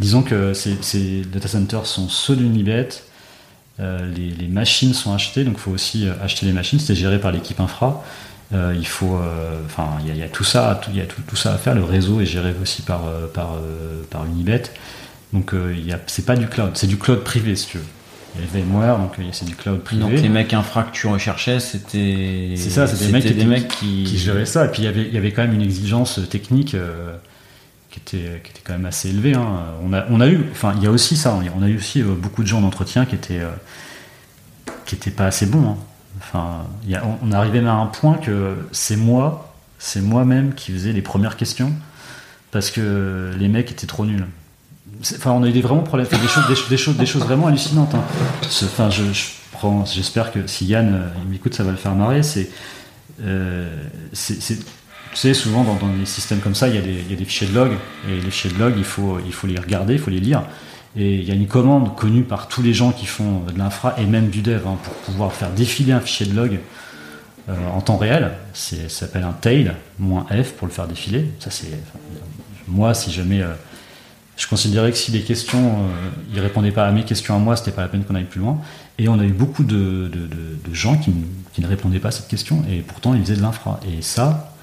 [0.00, 2.88] Disons que ces, ces data centers sont ceux d'Unibet.
[3.80, 6.78] Euh, les, les machines sont achetées, donc il faut aussi euh, acheter les machines.
[6.78, 8.04] C'est géré par l'équipe infra.
[8.52, 11.00] Euh, il faut, euh, enfin, il y, a- il y a tout ça, tout- y
[11.00, 11.74] a tout, tout ça à faire.
[11.74, 13.02] Le réseau est géré aussi par
[13.32, 13.56] par
[14.10, 14.62] par Unibet.
[15.32, 15.52] Donc,
[16.06, 17.84] c'est pas du cloud, c'est du cloud privé, si tu veux.
[18.36, 20.02] Il y a VMware, donc c'est du cloud privé.
[20.02, 22.54] Donc les mecs infra que tu recherchais, c'était.
[22.56, 24.04] C'est ça, c'est des mecs qui des étaient- mecs qui.
[24.04, 24.66] qui gérait ça.
[24.66, 27.16] Et puis il y avait, il y avait quand même une exigence technique euh,
[27.94, 29.34] qui, était, qui était quand même assez élevée.
[29.34, 29.46] hein.
[29.84, 31.38] On, a, on a eu, enfin, il y a aussi ça.
[31.56, 33.50] On a eu aussi euh, beaucoup de gens d'entretien qui étaient, euh,
[34.84, 35.68] qui étaient pas assez bons.
[35.70, 35.76] hein.
[36.18, 36.66] Enfin,
[37.22, 41.36] on, arrivait même à un point que c'est moi, c'est moi-même qui faisais les premières
[41.36, 41.72] questions
[42.52, 44.26] parce que les mecs étaient trop nuls.
[45.16, 46.16] Enfin, on a eu des vraiment problèmes, des
[46.76, 47.94] choses, des, choses- vraiment hallucinantes.
[47.94, 48.04] hein.
[48.42, 48.88] Enfin,
[49.86, 52.22] j'espère que si Yann euh, m'écoute, ça va le faire marrer.
[52.22, 52.50] C'est-
[55.14, 57.70] tu sais, souvent dans, des systèmes comme ça, il y, a des, fichiers de log
[58.08, 60.42] et les fichiers de log, il faut, il faut les regarder, il faut les lire.
[60.96, 63.94] Et il y a une commande connue par tous les gens qui font de l'infra
[63.98, 66.58] et même du dev hein, pour pouvoir faire défiler un fichier de log
[67.48, 68.32] euh, en temps réel.
[68.54, 71.30] Ça s'appelle un tail moins F pour le faire défiler.
[71.38, 71.50] Ça,
[72.66, 73.52] moi, si jamais euh,
[74.36, 77.54] je considérais que si les questions, euh, ils répondaient pas à mes questions à moi,
[77.54, 78.58] c'était pas la peine qu'on aille plus loin.
[78.98, 80.10] Et on a eu beaucoup de,
[80.72, 81.12] gens qui,
[81.52, 83.78] qui ne répondaient pas à cette question, et pourtant ils faisaient de l'infra.
[83.88, 84.53] Et ça,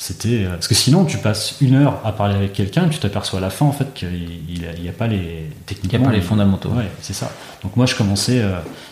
[0.00, 3.40] C'était parce que sinon tu passes une heure à parler avec quelqu'un et tu t'aperçois
[3.40, 5.92] à la fin en fait qu'il n'y a, pas les techniques.
[5.92, 6.70] Il a pas les fondamentaux.
[6.70, 7.32] Ouais, c'est ça.
[7.64, 8.40] Donc moi je commençais,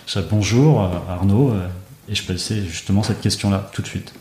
[0.07, 1.55] je bonjour Arnaud,
[2.09, 4.13] et je passais justement cette question-là tout de suite.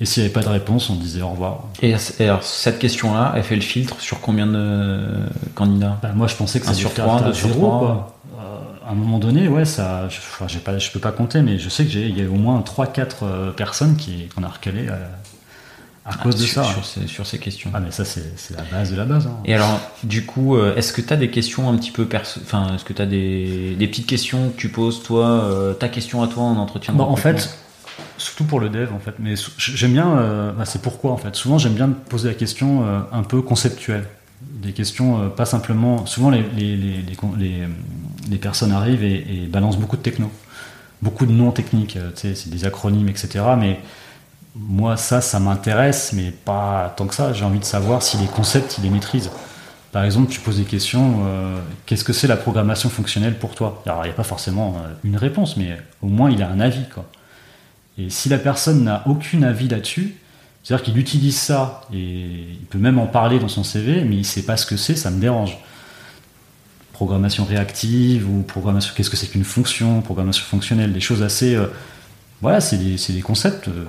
[0.00, 1.64] Et s'il n'y avait pas de réponse, on disait au revoir.
[1.80, 5.08] Et, alors, cette question-là, elle fait le filtre sur combien de
[5.54, 5.98] candidats?
[6.02, 8.18] Bah, Moi, je pensais que ça sur trois, deux sur trois.
[8.36, 8.42] Euh,
[8.86, 11.68] à un moment donné, ouais, ça, je, ne pas, je peux pas compter, mais je
[11.68, 13.96] sais que il y a au moins 3-4 euh, personnes
[14.34, 14.98] qu'on a recalé à,
[16.04, 16.72] à cause de sur, ça.
[16.72, 17.70] Sur ces, sur ces, questions.
[17.72, 19.26] Ah, mais ça, c'est la base de la base.
[19.26, 19.36] Hein.
[19.44, 22.40] Et alors, du coup, euh, est-ce que tu as des questions un petit peu perso...
[22.42, 26.22] Enfin, est-ce que tu as des, des, petites questions que tu poses, toi, ta question
[26.22, 27.56] à toi en entretien bah, En fait,
[28.18, 29.14] surtout pour le dev en fait.
[29.18, 31.34] Mais j'aime bien, euh, bah, c'est pourquoi en fait.
[31.34, 34.06] Souvent j'aime bien poser la question euh, un peu conceptuelle.
[34.40, 36.06] Des questions euh, pas simplement.
[36.06, 37.62] Souvent les, les, les,
[38.30, 40.30] les personnes arrivent et, balancent beaucoup de techno,
[41.02, 43.44] beaucoup de noms techniques, c'est des acronymes, etc.
[43.58, 43.80] Mais
[44.54, 47.32] moi ça, ça m'intéresse, mais pas tant que ça.
[47.32, 49.30] J'ai envie de savoir si les concepts, ils les maîtrisent.
[49.92, 51.20] Par exemple, tu poses des questions,
[51.86, 53.80] qu'est-ce que c'est la programmation fonctionnelle pour toi?
[53.86, 56.88] Alors, il n'y a pas forcément une réponse, mais au moins il a un avis.
[56.92, 57.04] Quoi.
[57.96, 60.16] Et si la personne n'a aucun avis là-dessus,
[60.62, 64.20] c'est-à-dire qu'il utilise ça et il peut même en parler dans son CV, mais il
[64.20, 65.58] ne sait pas ce que c'est, ça me dérange.
[66.92, 71.54] Programmation réactive ou programmation, qu'est-ce que c'est qu'une fonction, programmation fonctionnelle, des choses assez.
[71.54, 71.66] Euh,
[72.40, 73.68] voilà, c'est des, concepts.
[73.68, 73.84] Euh,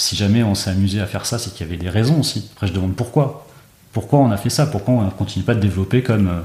[0.00, 2.50] si jamais on s'est amusé à faire ça, c'est qu'il y avait des raisons aussi.
[2.54, 3.46] Après, je demande pourquoi.
[3.92, 4.66] Pourquoi on a fait ça?
[4.66, 6.40] Pourquoi on ne continue pas de développer comme, euh,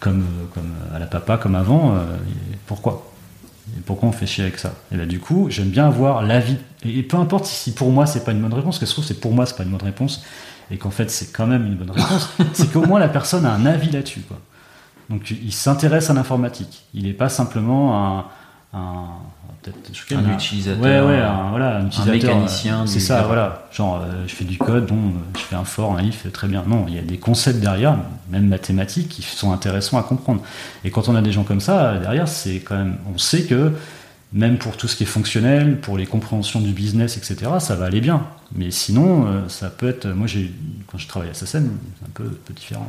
[0.00, 0.24] comme,
[0.54, 1.96] comme à la papa, comme avant
[2.66, 3.04] Pourquoi?
[3.76, 4.72] Et pourquoi on fait chier avec ça?
[4.92, 6.56] Et là, du coup, j'aime bien avoir l'avis.
[6.84, 9.20] Et, peu importe si pour moi c'est pas une bonne réponse, que je trouve c'est
[9.20, 10.24] pour moi c'est pas une bonne réponse,
[10.70, 13.52] et qu'en fait c'est quand même une bonne réponse, c'est qu'au moins la personne a
[13.52, 14.22] un avis là-dessus.
[15.10, 16.84] Donc il s'intéresse à l'informatique.
[16.94, 18.24] Il n'est pas simplement un,
[18.72, 19.08] un
[20.10, 22.86] un, utilisateur, ouais, ouais, un, voilà, un, utilisateur, mécanicien.
[22.86, 23.66] C'est ça, voilà.
[23.72, 26.64] Genre, euh, je fais du code, bon, je fais un for, un if, très bien.
[26.66, 27.96] Non, il y a des concepts derrière,
[28.30, 30.42] même mathématiques, qui sont intéressants à comprendre.
[30.84, 33.72] Et quand on a des gens comme ça, derrière, c'est quand même, on sait que
[34.32, 37.86] même pour tout ce qui est fonctionnel, pour les compréhensions du business, etc., ça va
[37.86, 38.26] aller bien.
[38.54, 40.06] Mais sinon, euh, ça peut être.
[40.08, 40.52] Moi, j'ai,
[40.86, 42.88] quand je travaille à SSM, c'est un peu, peu différent.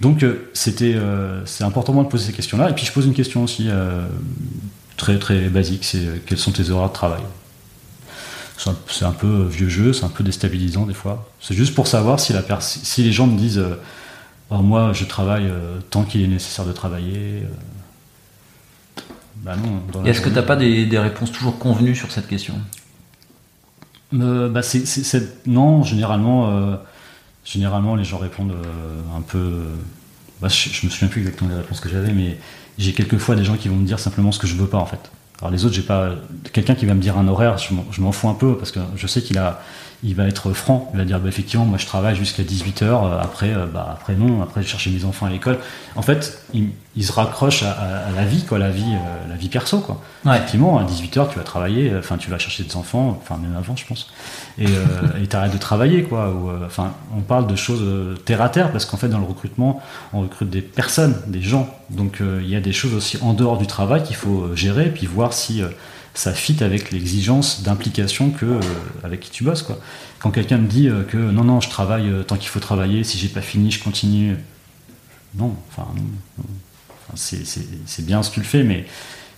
[0.00, 0.96] Donc, euh, c'était,
[1.44, 2.70] c'est important de poser ces questions-là.
[2.70, 3.68] Et puis, je pose une question aussi
[4.96, 7.22] très très basique, c'est euh, quels sont tes horaires de travail.
[8.56, 11.30] C'est un, peu vieux jeu, c'est un peu déstabilisant des fois.
[11.40, 13.80] C'est juste pour savoir si, la si les gens me disent euh,
[14.50, 17.44] oh, moi je travaille euh, tant qu'il est nécessaire de travailler.
[19.36, 20.04] bah non.
[20.04, 22.54] Est-ce que tu n'as pas des, réponses toujours convenues sur cette question?
[24.12, 24.60] Bah
[25.46, 26.78] Non, généralement,
[27.46, 28.56] généralement les gens répondent
[29.16, 29.68] un peu.
[30.42, 32.38] Bah, je, je, me souviens plus exactement des réponses que j'avais, mais
[32.80, 34.86] j'ai quelquefois des gens qui vont me dire simplement ce que je veux pas en
[34.86, 35.10] fait.
[35.40, 36.10] Alors les autres, j'ai pas
[36.52, 39.06] quelqu'un qui va me dire un horaire, je m'en fous un peu parce que je
[39.06, 39.60] sais qu'il a
[40.02, 43.20] il va être franc, il va dire bah, effectivement moi je travaille jusqu'à 18h, euh,
[43.20, 45.58] après euh, bah, après non, après je chercher mes enfants à l'école.
[45.94, 46.70] En fait, il,
[47.04, 50.00] se raccroche à, la vie quoi, la vie euh, la vie perso quoi.
[50.26, 53.76] Effectivement, à 18h tu vas travailler, enfin tu vas chercher des enfants, enfin même avant
[53.76, 54.10] je pense.
[54.58, 54.66] Et
[55.28, 56.34] tu arrêtes de travailler quoi
[56.64, 59.82] enfin on parle de choses terre à terre parce qu'en fait dans le recrutement,
[60.12, 61.68] on recrute des personnes, des gens.
[61.90, 65.06] Donc il y a des choses aussi en dehors du travail qu'il faut gérer puis
[65.06, 65.62] voir si
[66.14, 68.60] ça fit avec l'exigence d'implication que euh,
[69.04, 69.78] avec qui tu bosses quoi.
[70.18, 73.04] Quand quelqu'un me dit euh, que non non je travaille euh, tant qu'il faut travailler,
[73.04, 74.36] si j'ai pas fini je continue,
[75.36, 75.86] non, enfin,
[77.14, 78.86] c'est bien ce que tu le fais, mais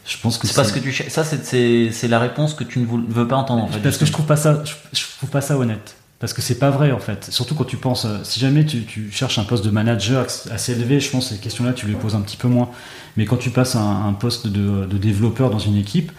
[0.07, 3.29] je pense que c'est parce que tu ça c'est la réponse que tu ne veux
[3.29, 3.81] pas entendre en fait.
[3.81, 4.63] Parce que je trouve pas ça
[4.93, 5.97] je, trouve pas ça honnête.
[6.19, 7.31] Parce que c'est pas vrai en fait.
[7.31, 11.11] Surtout quand tu penses, si jamais tu, cherches un poste de manager assez élevé, je
[11.11, 12.71] pense que ces questions-là tu les poses un petit peu moins.
[13.17, 16.13] Mais quand tu passes un, un poste de, de, développeur dans une équipe,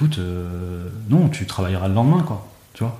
[0.00, 2.48] écoute, euh, non, tu travailleras le lendemain, quoi.
[2.72, 2.98] Tu vois?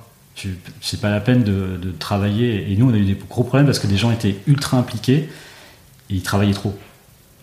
[0.81, 2.71] C'est pas la peine de, travailler.
[2.71, 5.29] Et nous, on a eu des gros problèmes parce que des gens étaient ultra impliqués
[6.09, 6.77] et ils travaillaient trop.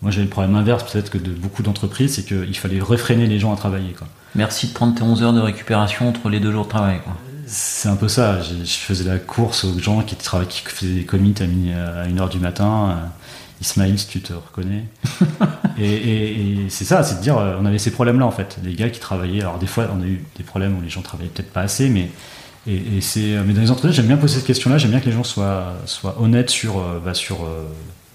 [0.01, 3.41] Moi, j'avais le problème inverse, peut-être que de beaucoup d'entreprises, c'est qu'il fallait réfréner les
[3.41, 3.93] gens à travailler.
[3.93, 4.07] Quoi.
[4.37, 7.01] Merci de prendre tes 11 heures de récupération entre les deux jours de travail.
[7.47, 8.41] C'est un peu ça.
[8.41, 12.39] Je faisais la course aux gens qui, travaillaient, qui faisaient des commits à 1h du
[12.39, 13.11] matin.
[13.61, 14.85] Ismaël, si tu te reconnais.
[15.79, 18.59] et, c'est ça, c'est de dire, euh, on avait ces problèmes-là en fait.
[18.63, 21.03] Les gars qui travaillaient, alors des fois on a eu des problèmes où les gens
[21.03, 22.11] travaillaient peut-être pas assez, mais,
[22.67, 25.13] et, c'est, mais dans les entreprises, j'aime bien poser cette question-là, j'aime bien que les
[25.13, 27.65] gens soient, soient honnêtes sur, euh, bah, sur euh,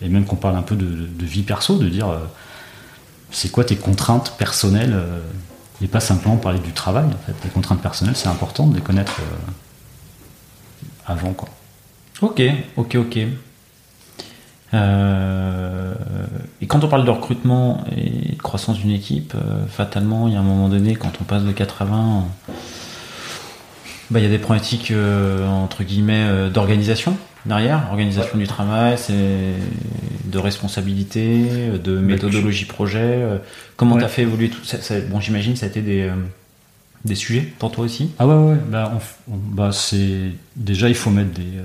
[0.01, 2.07] et même qu'on parle un peu de, vie perso, de dire
[3.31, 5.01] c'est quoi tes contraintes personnelles
[5.81, 7.33] et pas simplement parler du travail en fait.
[7.45, 9.21] Les contraintes personnelles, c'est important de les connaître
[11.05, 11.47] avant quoi.
[12.21, 12.41] Ok,
[12.75, 13.19] ok, ok.
[14.73, 15.93] Euh,
[16.61, 20.37] et quand on parle de recrutement et de croissance d'une équipe, euh, fatalement, il y
[20.37, 22.25] a un moment donné, quand on passe de 80,
[24.09, 24.93] bah, il y a des problématiques
[25.47, 33.19] entre guillemets d'organisation derrière, organisation du travail, c'est de responsabilité, de méthodologie projet.
[33.75, 36.09] Comment tu as fait évoluer tout ça, Bon, j'imagine ça a été des
[37.05, 38.11] des sujets pour toi aussi?
[38.17, 38.57] Ah ouais, ouais.
[38.69, 38.93] Bah,
[39.27, 41.63] bah, c'est déjà il faut mettre des, euh,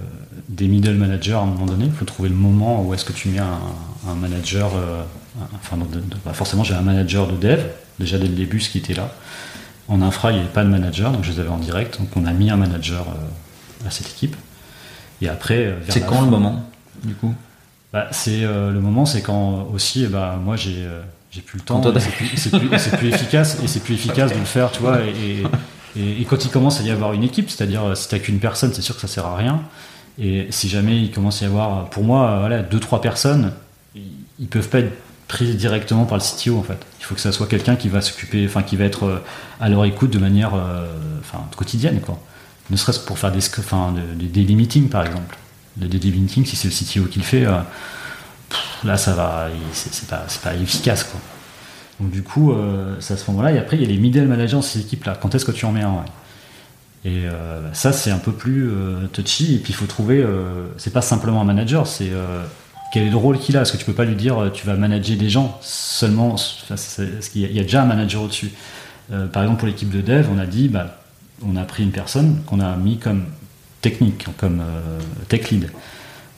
[0.49, 1.87] des, middle managers à un moment donné.
[1.87, 4.73] Il faut trouver le moment où est-ce que tu mets un, manager.
[4.75, 5.03] Euh,
[5.55, 5.79] enfin,
[6.25, 7.61] bah, forcément, j'ai un manager de dev
[7.99, 9.13] déjà dès le début, ce qui était là.
[9.89, 11.99] En infra, il n'y avait pas de manager, donc je les avais en direct.
[11.99, 14.37] Donc on a mis un manager euh, à cette équipe.
[15.21, 16.65] Et après, c'est quand le moment
[17.03, 17.35] du coup?
[17.93, 20.87] Bah, c'est le moment, c'est quand aussi, bah, moi j'ai
[21.31, 24.81] j'ai plus le temps, c'est plus, efficace, et c'est plus efficace de le faire, tu
[24.81, 25.01] vois.
[25.03, 25.43] Et,
[25.97, 28.73] et, quand il commence à y avoir une équipe, c'est-à-dire euh, si t'as qu'une personne,
[28.73, 29.63] c'est sûr que ça sert à rien.
[30.19, 33.53] Et si jamais il commence à y avoir, pour moi, euh, voilà, deux trois personnes,
[33.95, 34.93] ils peuvent pas être
[35.29, 36.79] pris directement par le CTO en fait.
[37.01, 39.23] Il faut que ça soit quelqu'un qui va s'occuper, enfin qui va être euh,
[39.61, 40.53] à leur écoute de manière,
[41.21, 42.19] enfin quotidienne quoi.
[42.71, 45.37] Ne serait-ce pour faire des, enfin, des daily meetings par exemple.
[45.81, 47.47] Le daily meeting, si c'est le CTO qui le fait
[48.85, 51.21] là ça va, c'est pas, efficace quoi.
[52.01, 53.53] Donc du coup, euh, c'est à ce moment-là.
[53.53, 55.19] Et après, il y a les middle managers ces équipes-là.
[55.21, 56.05] Quand est-ce que tu en mets un
[57.05, 59.57] Et euh, ça, c'est un peu plus euh, touchy.
[59.57, 60.25] Et puis il faut trouver,
[60.77, 62.11] c'est pas simplement un manager, c'est
[62.93, 63.63] quel est le rôle qu'il a.
[63.63, 66.37] Est-ce que tu peux pas lui dire, tu vas manager des gens seulement
[66.69, 67.01] Parce
[67.33, 68.53] qu'il y, a déjà un manager au-dessus.
[69.33, 71.01] par exemple, pour l'équipe de dev, on a dit, bah,
[71.45, 73.25] on a pris une personne qu'on a mis comme
[73.81, 74.63] technique, comme
[75.29, 75.69] tech lead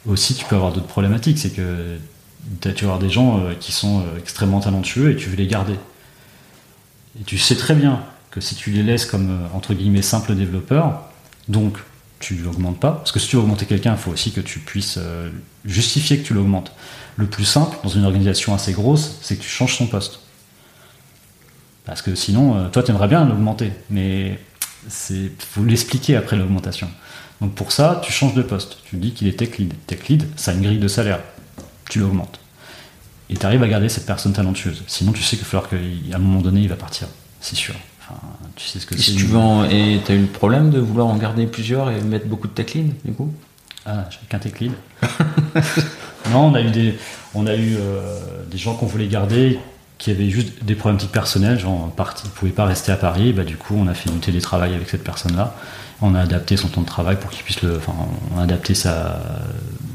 [0.06, 1.38] aussi tu peux avoir d'autres problématiques.
[1.38, 1.98] C'est que
[2.60, 5.46] tu vas avoir des gens euh, qui sont euh, extrêmement talentueux et tu veux les
[5.46, 5.74] garder.
[7.20, 10.34] Et tu sais très bien que si tu les laisses comme euh, entre guillemets simples
[10.34, 11.02] développeurs,
[11.48, 11.78] donc
[12.18, 12.92] tu l'augmentes pas.
[12.92, 14.98] Parce que si tu veux augmenter quelqu'un, il faut aussi que tu puisses
[15.64, 16.72] justifier que tu l'augmentes.
[17.16, 20.20] Le plus simple, dans une organisation assez grosse, c'est que tu changes son poste.
[21.86, 24.38] Parce que sinon, toi, tu aimerais bien l'augmenter, mais
[25.08, 26.90] il faut l'expliquer après l'augmentation.
[27.40, 28.78] Donc pour ça, tu changes de poste.
[28.84, 29.72] Tu dis qu'il est tech lead.
[29.86, 31.20] Tech lead, ça a une grille de salaire.
[31.88, 32.38] Tu l'augmentes.
[33.30, 34.82] Et tu arrives à garder cette personne talentueuse.
[34.86, 35.76] Sinon, tu sais qu'il va falloir qu'à
[36.16, 37.06] un moment donné, il va partir.
[37.40, 37.74] C'est sûr.
[38.00, 38.20] Enfin,
[38.56, 39.12] tu sais ce que c'est.
[39.12, 39.24] tu
[39.70, 42.52] Et tu as eu le problème de vouloir en garder plusieurs et mettre beaucoup de
[42.52, 43.32] tech lead, du coup?
[43.86, 44.72] Ah, j'ai qu'un tech lead.
[46.32, 46.98] non, on a eu des,
[47.34, 48.18] on a eu, euh,
[48.50, 49.58] des gens qu'on voulait garder
[49.96, 53.32] qui avaient juste des problématiques personnelles, genre parti, ne pouvaient pas rester à Paris.
[53.32, 55.54] Bah, du coup, on a fait du télétravail avec cette personne-là
[56.02, 57.94] on a adapté son temps de travail pour qu'il puisse le, enfin,
[58.34, 59.20] on a adapté sa,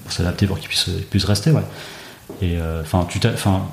[0.10, 1.64] s'adapter pour qu'il puisse, puisse rester, ouais.
[2.42, 3.68] Et euh, enfin, tu, enfin,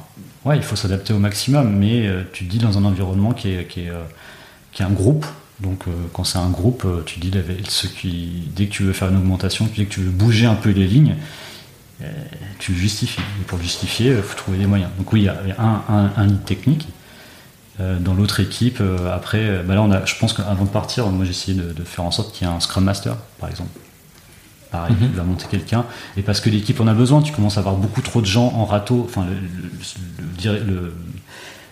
[0.45, 3.51] ouais, il faut s'adapter au maximum, mais euh, tu te dis dans un environnement qui
[3.51, 4.03] est, qui est, euh,
[4.73, 5.27] qui est un groupe.
[5.61, 7.31] Donc, quand c'est un groupe, tu dis
[7.69, 10.57] ceux qui, dès que tu veux faire une augmentation, dès que tu veux bouger un
[10.57, 11.15] peu les lignes,
[12.59, 13.21] tu le justifies.
[13.41, 14.91] Et pour justifier, il faut trouver des moyens.
[14.99, 16.89] Donc oui, il y a un, un, un technique
[18.01, 21.07] dans l'autre équipe, euh, après, euh, bah là, on a, je pense qu'avant de partir,
[21.09, 23.71] moi j'ai essayé de, faire en sorte qu'il y ait un Scrum Master, par exemple.
[24.71, 25.85] Pareil, mm va monter quelqu'un.
[26.17, 28.53] Et parce que l'équipe en a besoin, tu commences à avoir beaucoup trop de gens
[28.57, 29.05] en râteau.
[29.05, 29.27] Enfin,
[30.45, 30.95] le,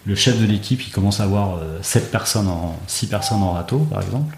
[0.06, 3.78] le, chef de l'équipe, il commence à avoir 7 personnes en, 6 personnes en râteau,
[3.90, 4.36] par exemple.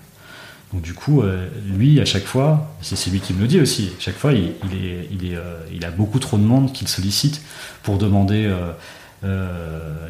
[0.73, 1.23] Donc du coup,
[1.67, 4.45] lui, à chaque fois, c'est lui qui me le dit aussi, à chaque fois, il,
[4.45, 5.39] est, il, est,
[5.73, 7.43] il a beaucoup trop de monde qui le sollicite
[7.83, 8.49] pour demander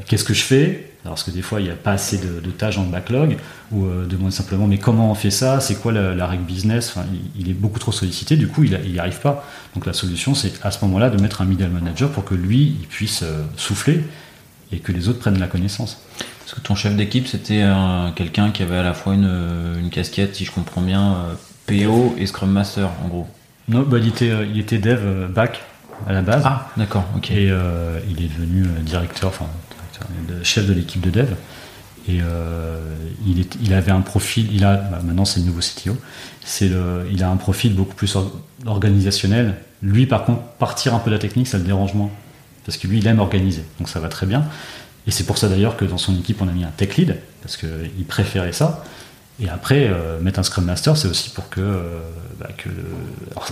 [0.07, 0.92] qu'est-ce que je fais?
[1.11, 3.37] Parce que des fois, il n'y a pas assez de, tâches dans le backlog,
[3.73, 6.95] ou euh, demande simplement mais comment on fait ça, c'est quoi la, règle business,
[7.37, 9.45] il, est beaucoup trop sollicité, du coup, il n'y arrive pas.
[9.75, 12.77] Donc la solution, c'est à ce moment-là de mettre un middle manager pour que lui,
[12.81, 14.05] il puisse euh, souffler
[14.71, 16.01] et que les autres prennent la connaissance.
[16.41, 17.65] Parce que ton chef d'équipe, c'était
[18.17, 21.35] quelqu'un qui avait à la fois une, casquette, si je comprends bien, euh,
[21.87, 23.27] PO et Scrum Master, en gros.
[23.69, 25.63] Non, bah, il, était, il était dev back
[26.07, 26.43] à la base.
[26.45, 27.31] Ah, d'accord, ok.
[27.31, 27.53] Et
[28.09, 29.47] il est devenu directeur, enfin
[30.43, 31.35] chef de l'équipe de dev.
[32.09, 32.79] Et euh,
[33.27, 35.97] il, avait un profil, il a, bah, maintenant c'est le nouveau CTO,
[36.61, 38.17] il a un profil beaucoup plus
[38.67, 39.55] organisationnel.
[39.83, 42.11] Lui, par contre, partir un peu de la technique, ça le dérange moins.
[42.67, 44.45] Parce que lui, il aime organiser, donc ça va très bien.
[45.07, 47.19] Et c'est pour ça d'ailleurs que dans son équipe, on a mis un tech lead,
[47.41, 48.85] parce qu'il préférait ça.
[49.41, 51.61] Et après, euh, mettre un Scrum Master, c'est aussi pour que.
[51.61, 52.01] Euh,
[52.39, 52.49] bah,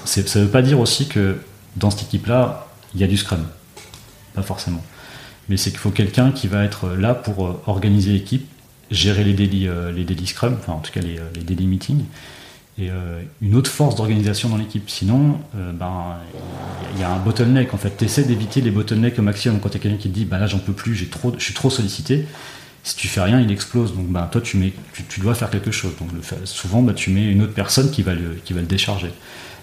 [0.05, 1.39] ça ne veut pas dire aussi que
[1.77, 3.45] dans cette équipe-là, il y a du Scrum.
[4.35, 4.83] Pas forcément
[5.51, 8.47] mais c'est qu'il faut quelqu'un qui va être là pour euh, organiser l'équipe,
[8.93, 12.05] gérer les daily, euh, les scrum, enfin en tout cas les, euh, les daily meetings,
[12.79, 12.89] et
[13.43, 14.89] une autre force d'organisation dans l'équipe.
[14.89, 16.17] Sinon, ben
[16.95, 17.75] il y a un bottleneck.
[17.75, 19.61] En fait, tu essaies d'éviter les bottlenecks au maximum.
[19.61, 21.45] Quand il y a quelqu'un qui te dit, bah là j'en peux plus, trop, je
[21.45, 22.25] suis trop sollicité.
[22.83, 23.95] Si tu fais rien, il explose.
[23.95, 24.73] Donc ben toi tu mets,
[25.11, 25.93] tu, dois faire quelque chose.
[26.01, 26.09] Donc
[26.45, 29.11] souvent, ben, tu mets une autre personne qui va le, qui va le décharger.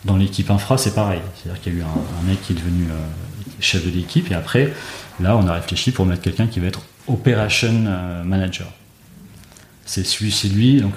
[0.06, 1.22] Dans l'équipe infra, c'est pareil.
[1.42, 2.86] C'est-à-dire qu'il y a eu un, mec qui est devenu
[3.60, 4.74] chef de l'équipe et après
[5.20, 8.68] Là, on a réfléchi pour mettre quelqu'un qui va être Operation euh, Manager.
[9.86, 10.96] c'est c'est lui donc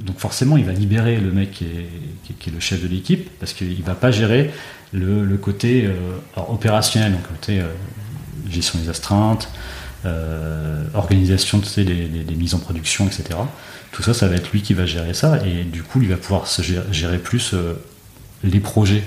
[0.00, 3.82] donc forcément il va libérer le mec qui est, le chef de l'équipe parce qu'il
[3.82, 4.50] va pas gérer
[4.92, 5.88] le, côté
[6.36, 7.62] opérationnel donc côté
[8.50, 9.48] gestion des astreintes
[10.92, 13.40] organisation des, mises en production etc
[13.92, 16.18] tout ça ça va être lui qui va gérer ça et du coup il va
[16.18, 16.44] pouvoir
[16.90, 17.54] gérer, plus
[18.44, 19.02] les projets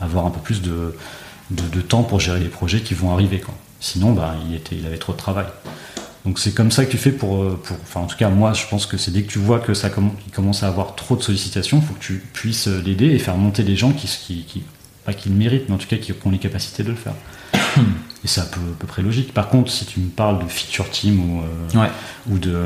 [0.00, 3.42] avoir un peu plus de, temps pour gérer les projets qui vont arriver.
[3.80, 5.46] Sinon bah, il était il avait trop de travail
[6.26, 8.52] donc c'est comme ça que tu fais pour, euh, pour, enfin en tout cas moi
[8.52, 9.90] je pense que c'est dès que tu vois que ça
[10.34, 13.36] commence à avoir trop de sollicitations, il faut que tu puisses euh, l'aider et faire
[13.36, 14.64] monter des gens qui, qui, qui
[15.06, 17.14] pas qui le méritent, mais en tout cas qui ont les capacités de le faire.
[18.24, 19.32] Et c'est à peu, à peu près logique.
[19.32, 21.86] Par contre, si tu me parles de feature team ou, euh,
[22.28, 22.56] ou, de,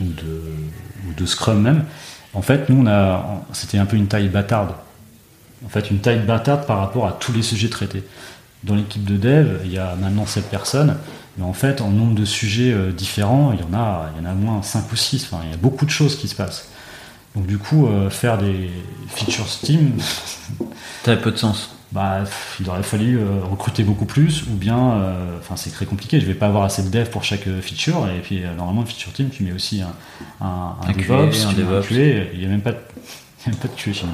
[0.00, 0.42] ou, de,
[1.06, 1.84] ou de Scrum même,
[2.32, 4.72] en fait, nous, on a, c'était un peu une taille bâtarde.
[5.66, 8.04] En fait, une taille bâtarde par rapport à tous les sujets traités.
[8.64, 10.96] Dans l'équipe de dev, il y a maintenant 7 personnes.
[11.38, 14.26] Mais en fait, en nombre de sujets euh, différents, il y en a, il y
[14.26, 15.24] en a moins 5 ou 6.
[15.24, 16.68] Enfin, il y a beaucoup de choses qui se passent.
[17.34, 18.70] Donc du coup, euh, faire des
[19.08, 19.92] features Steam,
[21.04, 21.76] ça a peu de sens.
[21.92, 22.22] Bah,
[22.60, 25.02] il aurait fallu euh, recruter beaucoup plus, ou bien,
[25.40, 26.20] enfin, c'est très compliqué.
[26.20, 29.30] Je vais pas avoir assez de dev pour chaque feature, et puis normalement, feature team,
[29.30, 29.92] tu mets aussi un,
[30.40, 31.90] un, un, DevOps, un DevOps.
[31.90, 32.78] il n'y a même pas de
[33.46, 34.06] a pas de QA chez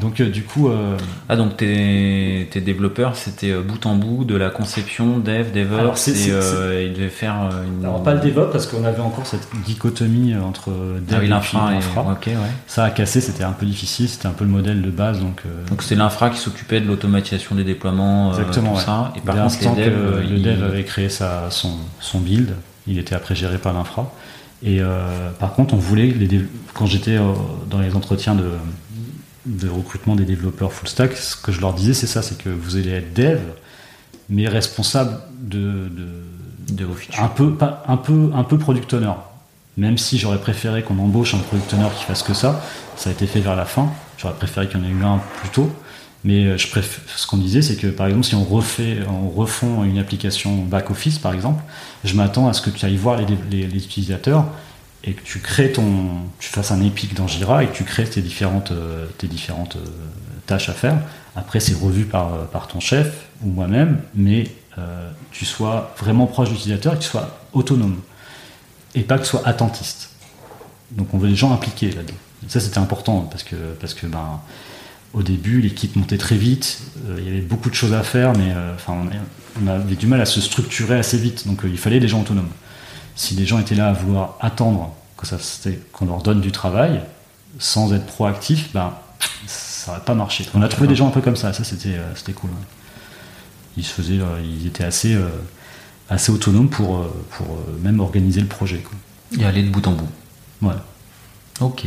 [0.00, 0.68] Donc euh, du coup...
[0.68, 0.96] Euh,
[1.28, 6.08] ah donc tes, tes développeurs c'était euh, bout en bout de la conception, dev, DevOps
[6.08, 7.84] et ils devaient faire une...
[7.84, 11.70] Alors pas le DevOps parce qu'on avait encore cette dichotomie entre dev ah et l'infra.
[11.70, 12.34] ouais.
[12.66, 15.20] Ça a cassé, c'était un peu difficile, c'était un peu le modèle de base.
[15.20, 19.12] Donc, donc c'est l'infra qui s'occupait de l'automatisation des déploiements, Exactement, tout ça.
[19.16, 22.54] Et par contre le dev avait créé sa, son, son build,
[22.86, 24.12] il était après géré par l'infra.
[24.62, 26.40] Et euh, par contre, on voulait, les
[26.72, 27.32] quand j'étais euh,
[27.68, 28.50] dans les entretiens de,
[29.46, 32.48] de, recrutement des développeurs full stack, ce que je leur disais, c'est ça, c'est que
[32.48, 33.38] vous allez être dev,
[34.28, 35.90] mais responsable de,
[36.68, 37.22] de, vos features.
[37.22, 39.12] Un peu, pas, un peu, un peu product owner.
[39.76, 42.62] Même si j'aurais préféré qu'on embauche un product owner qui fasse que ça,
[42.96, 43.90] ça a été fait vers la fin.
[44.18, 45.70] J'aurais préféré qu'il y en ait eu un plus tôt.
[46.26, 49.28] Mais euh, je préfère, ce qu'on disait, c'est que par exemple, si on refait, on
[49.28, 51.62] refond une application back-office, par exemple,
[52.04, 54.44] je m'attends à ce que tu ailles voir les, utilisateurs
[55.04, 59.06] et que tu fasses un épique dans Jira et que tu crées tes différentes, euh,
[59.22, 59.78] euh,
[60.46, 60.98] tâches à faire.
[61.36, 64.50] Après, c'est revu par, par ton chef ou moi-même, mais
[65.30, 68.00] tu sois vraiment proche de l'utilisateur et que tu sois autonome
[68.94, 70.10] et pas que tu sois attentiste.
[70.90, 72.14] Donc, on veut des gens impliqués là-dedans.
[72.48, 74.40] Ça, c'était important parce que, parce que ben,
[75.16, 78.34] au début, l'équipe montait très vite, euh, il y avait beaucoup de choses à faire,
[78.34, 78.94] mais euh, enfin,
[79.62, 82.20] on, avait du mal à se structurer assez vite, donc euh, il fallait des gens
[82.20, 82.50] autonomes.
[83.16, 84.94] Si des gens étaient là à vouloir attendre
[85.92, 87.00] qu'on leur donne du travail,
[87.58, 88.92] sans être proactif, ben,
[89.46, 90.46] ça n'aurait pas marché.
[90.54, 92.50] On a trouvé des gens un peu comme ça, ça c'était cool.
[93.76, 95.18] Ils, se faisaient, ils étaient assez,
[96.08, 97.46] assez autonomes pour, pour
[97.82, 98.82] même organiser le projet.
[99.38, 100.08] Et aller de bout en bout.
[100.62, 100.74] Ouais.
[101.60, 101.86] Ok.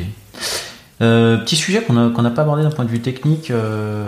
[1.01, 3.51] Euh, petit sujet qu'on n'a pas abordé d'un point de vue technique.
[3.51, 4.03] Euh,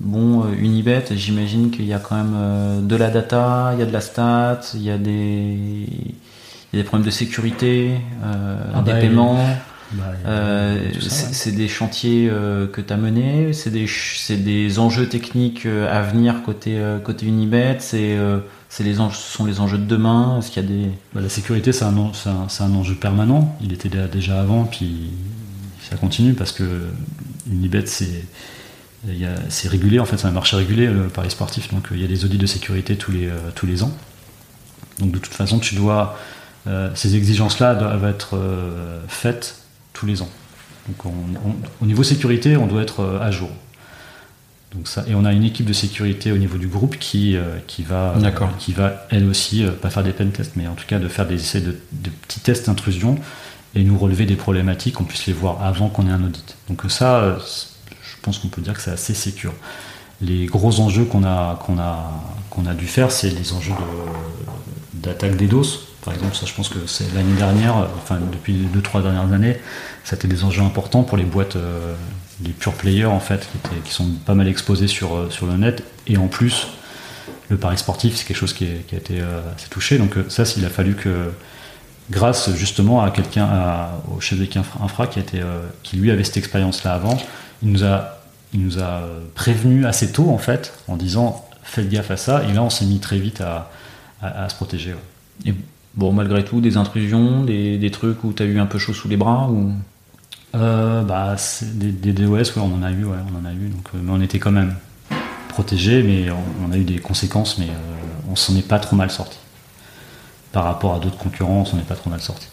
[0.00, 3.86] bon, euh, Unibet, j'imagine qu'il y a quand même de la data, il y a
[3.86, 5.86] de la stat, il y a des,
[6.72, 7.92] des problèmes de sécurité,
[8.22, 9.38] ah des bah, paiements.
[9.92, 10.12] Bah,
[11.00, 12.30] c'est des chantiers
[12.72, 13.86] que tu as menés, c'est des,
[14.36, 18.16] des enjeux techniques à venir côté, côté Unibet, c'est
[18.80, 20.88] les ce sont les enjeux de demain Est-ce qu'il y a des...
[21.12, 23.56] Bah, la sécurité, c'est un, un, un, enjeu permanent.
[23.60, 25.10] Il était déjà avant, puis
[25.90, 26.64] ça continue parce que
[27.50, 28.24] Unibet, c'est
[29.48, 32.04] c'est régulé, en fait, c'est un marché régulé, le pari sportif, donc euh, il y
[32.04, 33.92] a des audits de sécurité tous les, euh, tous les ans.
[34.98, 36.18] Donc de toute façon, tu dois,
[36.66, 38.38] euh, ces exigences-là doivent être
[39.08, 39.56] faites
[39.94, 40.28] tous les ans.
[40.88, 41.14] Donc
[41.80, 43.50] au niveau sécurité, on doit être à jour.
[44.74, 47.36] Donc ça, et on a une équipe de sécurité au niveau du groupe qui,
[47.66, 48.14] qui, va,
[48.58, 51.26] qui va, elle aussi, pas faire des pen tests, mais en tout cas de faire
[51.26, 53.18] des essais de, de petits tests d'intrusion
[53.74, 56.56] et nous relever des problématiques, qu'on puisse les voir avant qu'on ait un audit.
[56.68, 57.38] Donc ça, euh,
[58.02, 59.52] je pense qu'on peut dire que c'est assez sécur.
[60.20, 62.10] Les gros enjeux qu'on a, qu'on a,
[62.50, 63.72] qu'on a dû faire, c'est les enjeux
[64.94, 65.86] d'attaque des doses.
[66.04, 69.32] Par exemple, ça, je pense que c'est l'année dernière, enfin depuis les deux trois dernières
[69.32, 69.58] années,
[70.04, 71.94] ça a été des enjeux importants pour les boîtes, euh,
[72.42, 73.48] les pure players en fait,
[73.84, 75.84] qui, sont pas mal exposés sur, euh, sur le net.
[76.06, 76.68] Et en plus,
[77.48, 79.20] le pari sportif, c'est quelque chose qui, a été
[79.56, 79.98] assez touché.
[79.98, 81.30] Donc ça, s'il a fallu que
[82.10, 83.48] grâce justement à quelqu'un,
[84.14, 87.16] au chef d'équipe infra qui, était, euh, qui lui avait cette expérience-là avant.
[87.62, 88.18] Il nous a,
[88.52, 89.02] il nous a
[89.34, 92.42] prévenu assez tôt en fait, en disant faites gaffe à ça.
[92.48, 93.70] Et là, on s'est mis très vite à,
[94.22, 94.94] à, se protéger.
[95.46, 95.54] Et
[95.94, 98.92] bon, malgré tout, des intrusions, des, des trucs où tu as eu un peu chaud
[98.92, 99.72] sous les bras ou?
[100.56, 101.36] Euh, bah,
[101.74, 103.68] des, des, DOS, ouais, on en a eu, ouais, on en a eu.
[103.68, 104.74] Donc, euh, mais on était quand même
[105.48, 106.26] protégé, mais
[106.66, 107.68] on, a eu des conséquences, mais
[108.28, 109.38] on s'en est pas trop mal sorti
[110.52, 112.48] par rapport à d'autres concurrents, on n'est pas trop mal sorti.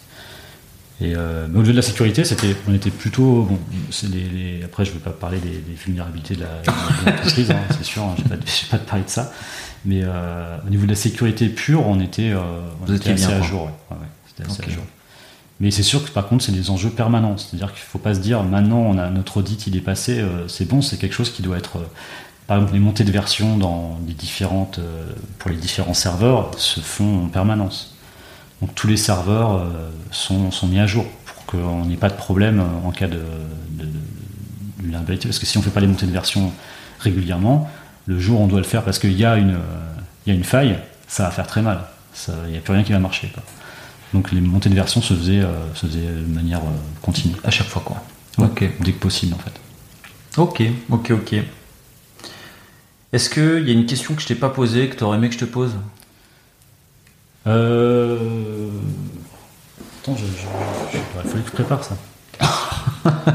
[1.00, 3.42] Et euh, mais au-delà de la sécurité, c'était, on était plutôt.
[3.42, 3.58] Bon,
[3.90, 6.42] c'est les, les- après, je ne vais pas parler des, des vulnérabilités de
[7.06, 8.36] l'entreprise, hein, c'est sûr, hein, je ne vais,
[8.70, 9.32] pas- te parler de ça.
[9.84, 12.40] Mais euh, au niveau de la sécurité pure, on était, euh,
[12.86, 13.46] on était assez bien, à quoi.
[13.46, 13.62] jour.
[13.62, 13.70] ouais.
[13.92, 14.68] Ouais, ouais, c'était assez Ok.
[14.68, 14.82] à jour.
[15.60, 17.36] Mais c'est sûr que par contre, c'est des enjeux permanents.
[17.36, 20.18] C'est-à-dire qu'il ne faut pas se dire maintenant, on a notre audit, il est passé,
[20.18, 21.78] euh, c'est bon, c'est quelque chose qui doit être.
[22.48, 25.04] Par exemple, les montées de version dans les différentes, euh,
[25.38, 27.94] pour les différents serveurs se font en permanence.
[28.60, 32.16] Donc tous les serveurs euh, sont, sont mis à jour pour qu'on n'ait pas de
[32.16, 33.22] problème euh, en cas de,
[33.70, 33.90] de, de
[34.80, 35.28] vulnérabilité.
[35.28, 36.50] Parce que si on ne fait pas les montées de version
[36.98, 37.70] régulièrement,
[38.06, 39.56] le jour où on doit le faire parce qu'il y, a une,
[40.26, 41.84] il y a une faille, ça va faire très mal.
[42.46, 43.28] Il n'y a plus rien qui va marcher.
[43.28, 43.42] quoi.
[44.14, 47.34] Donc les montées de version se faisaient, euh, se faisaient de manière euh, continue.
[47.44, 48.02] À chaque fois, quoi.
[48.38, 48.64] Ouais, Ok.
[48.80, 49.52] Dès que possible en fait.
[50.40, 51.34] Ok, ok, ok.
[53.12, 55.28] Est-ce qu'il y a une question que je t'ai pas posée, que tu aurais aimé
[55.28, 55.74] que je te pose?
[57.46, 58.68] Euh...
[60.02, 60.32] Attends, je, je-
[60.92, 61.96] je- il fallait que je prépare ça.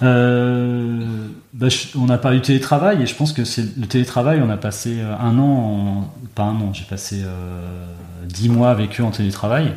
[0.00, 4.40] Euh, bah, je- on n'a pas eu télétravail et je pense que c'est le télétravail.
[4.40, 7.84] On a passé euh, un an, en- pas un an, j'ai passé euh,
[8.24, 9.74] dix mois avec eux en télétravail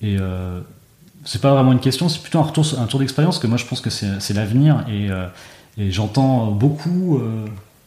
[0.00, 0.60] et euh,
[1.26, 3.66] c'est pas vraiment une question, c'est plutôt un retour, un tour d'expérience que moi je
[3.66, 5.26] pense que c'est c'est l'avenir et, euh,
[5.76, 7.44] et j'entends beaucoup euh,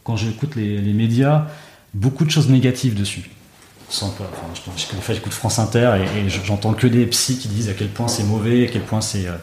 [0.08, 1.44] quand j'écoute les, les médias
[1.92, 3.28] beaucoup de choses négatives dessus.
[3.90, 7.04] Sans pas, enfin, je, je, des fois, j'écoute France Inter et, et j'entends que des
[7.06, 9.36] psys qui disent à quel point c'est mauvais, à quel point c'est euh,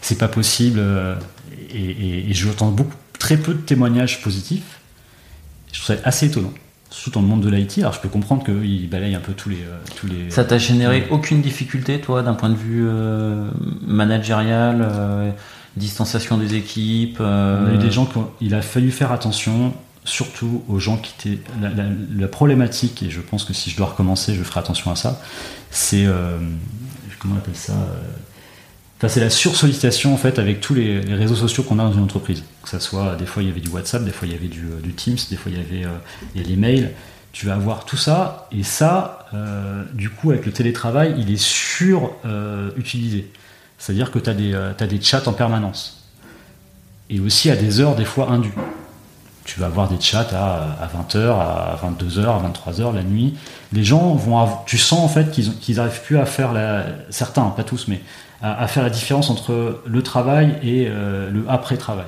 [0.00, 0.78] c'est pas possible.
[0.80, 1.16] euh,
[1.74, 4.78] et, et, et j'entends beaucoup, très peu de témoignages positifs.
[5.72, 6.52] Je trouve ça assez étonnant,
[6.90, 7.78] surtout dans le monde de l'IT.
[7.78, 10.30] Alors je peux comprendre qu'ils balayent un peu tous les, euh, tous les.
[10.30, 13.50] Ça t'a généré aucune difficulté, toi, d'un point de vue euh,
[13.86, 15.30] managérial, euh,
[15.76, 19.12] distanciation des équipes euh, On a eu des gens qui ont- il a fallu faire
[19.12, 19.74] attention,
[20.06, 21.42] surtout aux gens qui étaient.
[21.60, 25.20] La, problématique, et je pense que si je dois recommencer, je ferai attention à ça,
[25.70, 26.06] c'est.
[26.06, 26.38] euh,
[27.18, 31.78] comment appelle ça euh, c'est la sursollicitation en fait avec tous les, réseaux sociaux qu'on
[31.78, 32.42] a dans une entreprise.
[32.62, 34.48] Que ça soit, des fois il y avait du WhatsApp, des fois il y avait
[34.48, 36.92] du, euh, Teams, des fois il y avait euh, mails.
[37.32, 39.26] Tu vas avoir tout ça, et ça,
[39.92, 43.30] du coup, avec le télétravail, il est sur-utilisé.
[43.76, 46.08] C'est-à-dire que tu as, des chats en permanence.
[47.10, 48.54] Et aussi à des heures, des fois, indues.
[49.46, 53.36] Tu vas avoir des chats à, à 20h, à 22h, à 23h, la nuit.
[53.72, 56.84] Les gens vont avoir, tu sens en fait qu'ils qu'ils n'arrivent plus à faire la,
[57.10, 58.00] certains, pas tous, mais
[58.42, 62.06] à, faire la différence entre le travail et euh, le après-travail.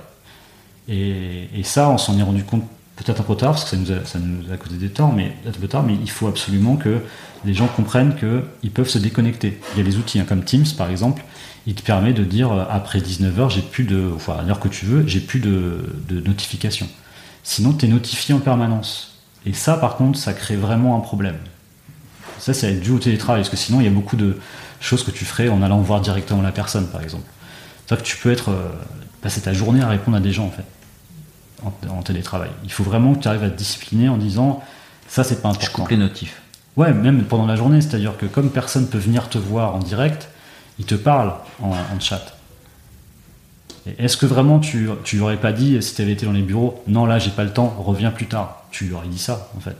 [0.88, 2.64] Et, ça, on s'en est rendu compte
[2.96, 5.68] peut-être un peu tard, parce que ça nous a, causé des torts, mais un peu
[5.68, 7.00] tard, mais il faut absolument que
[7.44, 9.60] les gens comprennent qu'ils peuvent se déconnecter.
[9.74, 11.22] Il y a des outils hein, comme Teams, par exemple,
[11.66, 14.68] il te permet de dire euh, après 19h, j'ai plus de, enfin à l'heure que
[14.68, 16.88] tu veux, j'ai plus de notifications.
[17.48, 19.14] Sinon, tu es notifié en permanence.
[19.46, 21.38] Et ça, par contre, ça crée vraiment un problème.
[22.38, 24.38] Ça, c'est dû au télétravail, parce que sinon, il y a beaucoup de
[24.80, 27.26] choses que tu ferais en allant voir directement la personne, par exemple.
[27.88, 28.68] Que tu peux être, euh,
[29.22, 30.66] passer ta journée à répondre à des gens, en fait,
[31.62, 32.50] en, en télétravail.
[32.64, 34.62] Il faut vraiment que tu arrives à te discipliner en disant,
[35.08, 35.84] ça, c'est pas Je important.
[35.84, 36.42] coupe les notifs.
[36.76, 40.28] Ouais, même pendant la journée, c'est-à-dire que comme personne peut venir te voir en direct,
[40.78, 41.32] il te parle
[41.62, 42.37] en, en chat.
[43.98, 46.42] Est-ce que vraiment tu, tu lui aurais pas dit, si tu avais été dans les
[46.42, 49.50] bureaux, non là j'ai pas le temps, reviens plus tard Tu lui aurais dit ça
[49.56, 49.76] en fait.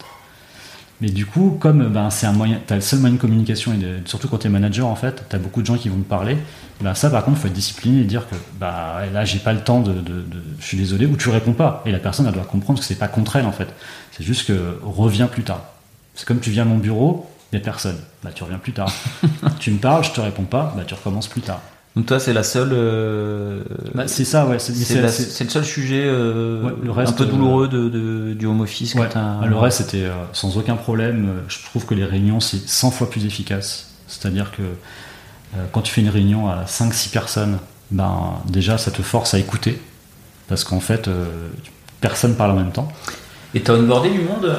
[1.00, 3.72] Mais du coup, comme ben, c'est un moyen, tu as le seul moyen de communication,
[3.72, 5.88] et de- surtout quand tu es manager en fait, tu as beaucoup de gens qui
[5.88, 6.36] vont te parler,
[6.80, 9.52] ben, ça par contre, il faut être discipliné et dire que bah, là j'ai pas
[9.52, 11.82] le temps de, de- de- Je suis désolé, ou tu réponds pas.
[11.86, 13.68] Et la personne elle doit comprendre que c'est pas contre elle en fait.
[14.12, 15.62] C'est juste que reviens plus tard.
[16.16, 17.96] C'est comme tu viens à mon bureau, il n'y a personne.
[18.24, 18.92] Bah, tu reviens plus tard.
[19.60, 21.62] tu me parles, je te réponds pas, bah, tu recommences plus tard.
[21.98, 22.70] Donc toi, c'est la seule.
[22.72, 24.60] euh, Bah, c'est ça, ouais.
[24.60, 24.72] C'est,
[25.02, 25.08] le
[25.50, 28.94] seul sujet euh, Ouais, le reste, un peu euh, douloureux de, de- du home office
[28.94, 29.08] ouais.
[29.16, 31.28] Ah, Le reste, c'était euh, sans aucun problème.
[31.48, 33.88] Je trouve que les réunions, c'est 100 fois plus efficace.
[34.06, 34.62] C'est-à-dire que
[35.72, 37.58] quand tu fais une réunion à 5-6 personnes,
[37.90, 39.82] ben, déjà, ça te force à écouter.
[40.46, 41.10] Parce qu'en fait,
[42.00, 42.86] personne parle en même temps.
[43.54, 44.56] Et t'as onboardé du monde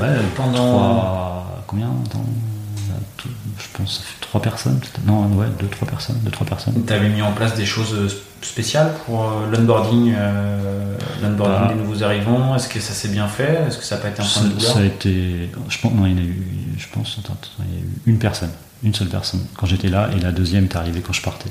[0.00, 0.06] Ouais,
[0.36, 4.78] Pendant- Combien euh, tout- Je pense que ça fait 3 personnes.
[5.06, 6.16] Non, ouais, 2-3 personnes.
[6.24, 6.84] 2-3 personnes.
[6.84, 8.08] T'avais mis en place des choses euh,
[8.42, 11.74] spéciales pour euh, l'onboarding, euh, l'onboarding Bah.
[11.74, 12.54] des nouveaux arrivants?
[12.54, 13.60] Est-ce que ça s'est bien fait?
[13.66, 14.72] Est-ce que ça n'a pas été un point de douleur?
[14.72, 15.50] Ça a été.
[15.68, 16.46] Je pense, non, il y en a eu.
[16.78, 17.16] Je pense.
[17.18, 18.50] attends, attends, il y a eu une personne,
[18.84, 21.50] une seule personne quand j'étais là, et la deuxième est arrivée quand je partais.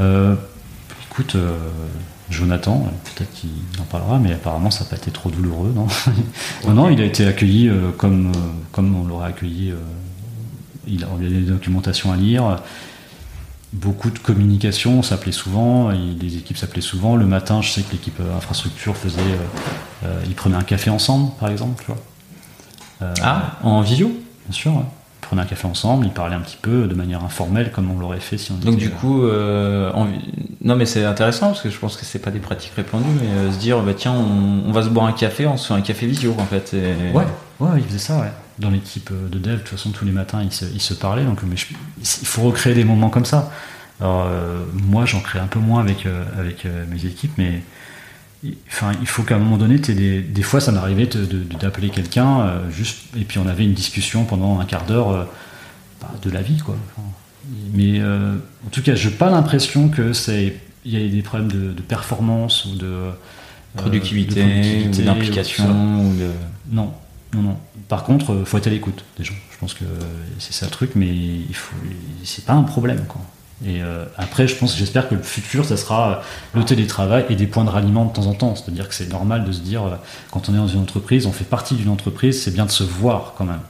[0.00, 0.34] Euh,
[1.10, 1.54] écoute, euh,
[2.30, 5.86] Jonathan, peut-être qu'il en parlera, mais apparemment ça n'a pas été trop douloureux, non?
[6.66, 8.32] Non, non, il a été accueilli comme
[8.72, 9.74] comme on l'aurait accueilli.
[10.86, 12.60] Il lui a des documentations à lire.
[13.72, 17.16] Beaucoup de communication, on s'appelait souvent, et les équipes s'appelaient souvent.
[17.16, 20.88] Le matin, je sais que l'équipe euh, infrastructure faisait, euh, euh, ils prenaient un café
[20.88, 22.00] ensemble, par exemple, tu vois.
[23.02, 24.06] Euh, Ah, en visio
[24.48, 24.82] Bien sûr, ouais.
[25.20, 28.20] prenaient un café ensemble, ils parlaient un petit peu de manière informelle comme on l'aurait
[28.20, 31.96] fait si on Donc était, du coup, non mais c'est intéressant parce que je pense
[31.96, 34.88] que c'est pas des pratiques répandues, mais se dire bah tiens on, on va se
[34.88, 36.72] boire un café, on se fait un café visio en fait.
[36.74, 37.24] et- Ouais,
[37.60, 38.30] ouais, ils faisaient ça, ouais.
[38.58, 41.24] Dans l'équipe de dev, de toute façon, tous les matins, ils se, ils se parlaient.
[41.24, 41.66] Donc, mais je-
[42.22, 43.52] il faut recréer des moments comme ça.
[44.00, 47.62] Alors, euh, moi, j'en crée un peu moins avec, euh, avec euh, mes équipes, mais
[48.42, 51.08] il- enfin, il faut qu'à un moment donné, des, des fois, ça m'arrivait
[51.60, 55.26] d'appeler quelqu'un, juste, et puis on avait une discussion pendant un quart d'heure
[56.00, 56.76] bah, de la vie, quoi.
[56.96, 57.06] Enfin,
[57.74, 61.72] mais en tout cas, j'ai pas l'impression que c'est il y a des problèmes de,
[61.72, 63.10] de performance ou de
[63.76, 64.42] productivité,
[65.04, 65.64] d'implication,
[66.12, 66.30] de...
[66.70, 66.92] Non,
[67.36, 67.56] non, non.
[67.88, 69.34] Par contre, euh, faut être à l'écoute des gens.
[69.52, 69.84] Je pense que
[70.38, 71.46] c'est ça le truc, mais il
[72.24, 73.06] c'est pas un problème.
[73.64, 76.22] Et euh, après, je pense, j'espère que le futur, ça sera
[76.54, 78.54] le télétravail et des points de ralliement de temps en temps.
[78.54, 79.96] C'est-à-dire que c'est normal de se dire, euh,
[80.30, 82.84] quand on est dans une entreprise, on fait partie d'une entreprise, c'est bien de se
[82.84, 83.60] voir quand même.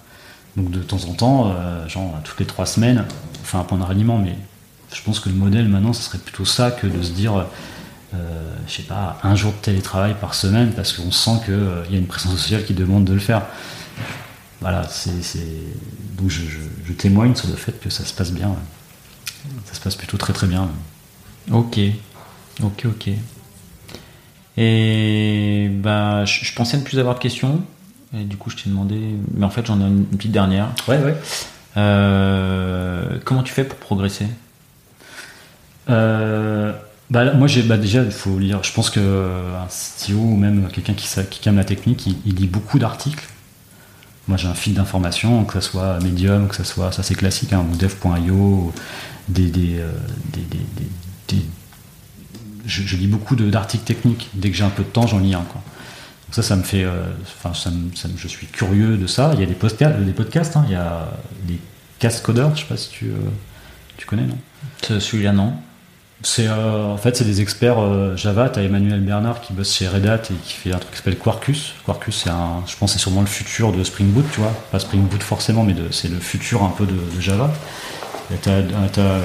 [0.57, 3.05] Donc de temps en temps, euh, genre toutes les trois semaines,
[3.41, 4.35] on fait un point de ralliement, mais
[4.93, 7.47] je pense que le modèle maintenant, ce serait plutôt ça que de se dire,
[8.15, 11.97] euh, je sais pas, un jour de télétravail par semaine parce qu'on sent qu'il y
[11.97, 13.43] a une pression sociale qui demande de le faire.
[14.61, 15.11] Voilà, c'est,
[16.17, 18.49] donc je, je- je témoigne sur le fait que ça se passe bien.
[18.49, 19.53] ouais.
[19.67, 20.69] Ça se passe plutôt très très bien.
[21.53, 21.79] Ok,
[22.63, 23.11] ok, ok.
[24.57, 27.63] Et bah, je, je pensais ne plus avoir de questions.
[28.17, 28.99] Et du coup, je t'ai demandé,
[29.35, 30.69] mais en fait, j'en ai une, une petite dernière.
[30.89, 31.17] Ouais, ouais.
[31.77, 34.27] Euh, comment tu fais pour progresser?
[35.91, 36.73] Euh,
[37.11, 38.63] bah, moi, j'ai, bah, déjà, il faut lire.
[38.65, 42.49] Je pense que euh, CTO ou même quelqu'un qui, qui aime la technique, il, lit
[42.49, 43.25] beaucoup d'articles.
[44.29, 47.53] Moi, j'ai un fil d'information, que ce soit Medium, que ce soit, ça c'est classique,
[47.53, 48.81] hein, ou dev.io, euh,
[49.29, 49.83] des- des-
[51.29, 51.47] des-
[52.67, 54.29] je, lis beaucoup d'articles techniques.
[54.35, 55.43] Dès que j'ai un peu de temps, j'en lis un.
[55.43, 55.61] Quoi.
[56.27, 57.05] Donc ça, ça me fait, euh,
[57.45, 57.53] enfin,
[58.17, 59.31] je suis curieux de ça.
[59.35, 60.57] Il y a des podcasts, des podcasts.
[60.57, 60.65] hein.
[60.67, 61.09] il y a
[61.45, 61.61] des
[62.01, 62.55] cast codeurs.
[62.57, 63.15] Je sais pas si tu, euh,
[63.97, 64.37] tu connais, non?
[64.83, 65.55] Ce- Celui-là, non
[66.23, 68.49] c'est euh, en fait c'est des experts euh, Java.
[68.49, 71.19] T'as Emmanuel Bernard qui bosse chez Red Hat et qui fait un truc qui s'appelle
[71.19, 71.75] Quarkus.
[71.85, 74.53] Quarkus, c'est un, je pense, c'est sûrement le futur de Spring Boot, tu vois.
[74.73, 77.53] Pas Spring Boot forcément, mais c'est le futur un peu de, Java.
[78.33, 79.21] Et T'as euh,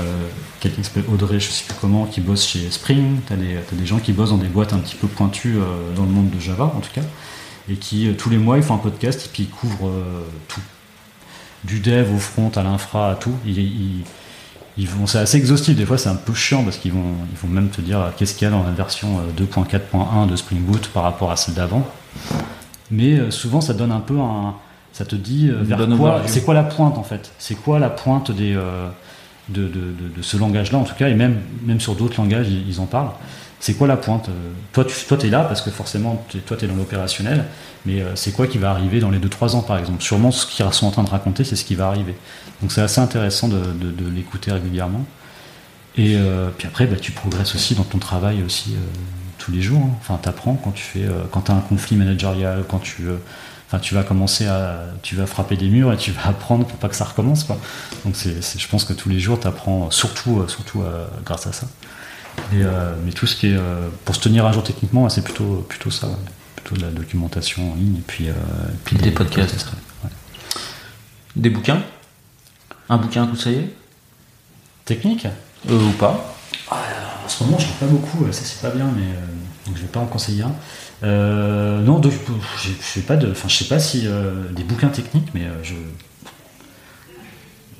[0.62, 3.20] quelqu'un qui s'appelle Audrey, je sais plus comment, qui bosse chez Spring.
[3.28, 5.94] T'as des, t'as des gens qui bossent dans des boîtes un petit peu pointues euh,
[5.96, 7.02] dans le monde de Java, en tout cas,
[7.68, 10.24] et qui euh, tous les mois ils font un podcast et puis ils couvrent euh,
[10.48, 10.62] tout,
[11.64, 13.36] du dev au front à l'infra à tout.
[14.78, 15.76] Ils vont, c'est assez exhaustif.
[15.76, 18.10] Des fois, c'est un peu chiant parce qu'ils vont, ils vont même te dire euh,
[18.18, 21.36] qu'est-ce qu'il y a dans la version euh, 2.4.1 de Spring Boot par rapport à
[21.36, 21.86] celle d'avant.
[22.90, 24.56] Mais euh, souvent, ça donne un peu un,
[24.94, 27.32] ça te dit euh, vers quoi, c'est quoi la pointe en fait?
[27.40, 28.88] C'est quoi la pointe des, euh,
[29.50, 32.48] de, de, de- de ce langage-là en tout cas, et même, même sur d'autres langages,
[32.50, 33.12] ils, ils en parlent.
[33.60, 34.32] C'est quoi la pointe euh,
[34.74, 37.46] Toi, tu toi, es là parce que forcément, toi, tu es dans l'opérationnel,
[37.86, 40.02] mais euh, c'est quoi qui va arriver dans les 2-3 ans, par exemple?
[40.02, 42.16] Sûrement, ce qu'ils sont en train de raconter, c'est ce qui va arriver.
[42.62, 45.06] Donc, c'est assez intéressant de, de- de l'écouter régulièrement.
[45.98, 48.78] Et euh, puis après, bah, tu progresses aussi dans ton travail aussi euh,
[49.38, 49.82] tous les jours.
[49.84, 49.96] hein.
[50.00, 53.08] Enfin, t'apprends quand tu fais, euh, quand as un conflit managérial, quand tu,
[53.68, 56.78] enfin, tu vas commencer à, tu vas frapper des murs et tu vas apprendre pour
[56.78, 57.58] pas que ça recommence, quoi.
[58.06, 60.84] Donc, c'est, je pense que tous les jours, t'apprends, surtout, surtout
[61.26, 61.68] grâce à ça.
[62.54, 62.62] Et,
[63.06, 63.58] mais tout ce qui est
[64.06, 66.14] pour se tenir à jour techniquement, c'est plutôt, plutôt ça, ouais.
[66.56, 68.32] plutôt de la documentation en ligne et puis, et
[68.86, 69.68] puis Des podcasts.
[70.06, 70.10] Ouais.
[71.36, 71.82] Des bouquins?
[72.92, 73.70] Un bouquin, y est
[74.84, 75.26] Technique.
[75.70, 76.36] Euh, Ou pas
[76.70, 79.82] En ce moment, je lis pas beaucoup, ça c'est pas bien, mais euh, donc je
[79.84, 80.52] vais pas en conseiller un.
[81.04, 84.64] Euh, non, donc, je je sais pas de, enfin je sais pas si euh, des
[84.64, 85.74] bouquins techniques, mais euh, je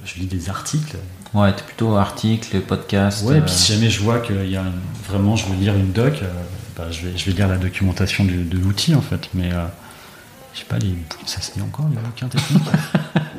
[0.06, 0.96] je lis des articles.
[1.34, 3.26] Ouais, t'es plutôt article, podcast.
[3.26, 4.64] Ouais, et euh, puis si jamais je vois qu'il y a
[5.10, 6.28] vraiment, je veux lire une doc, euh,
[6.78, 9.66] bah, je vais je vais lire la documentation du- de l'outil en fait, mais euh,
[10.54, 10.96] je sais pas les,
[11.26, 12.64] ça se lit encore les bouquins techniques?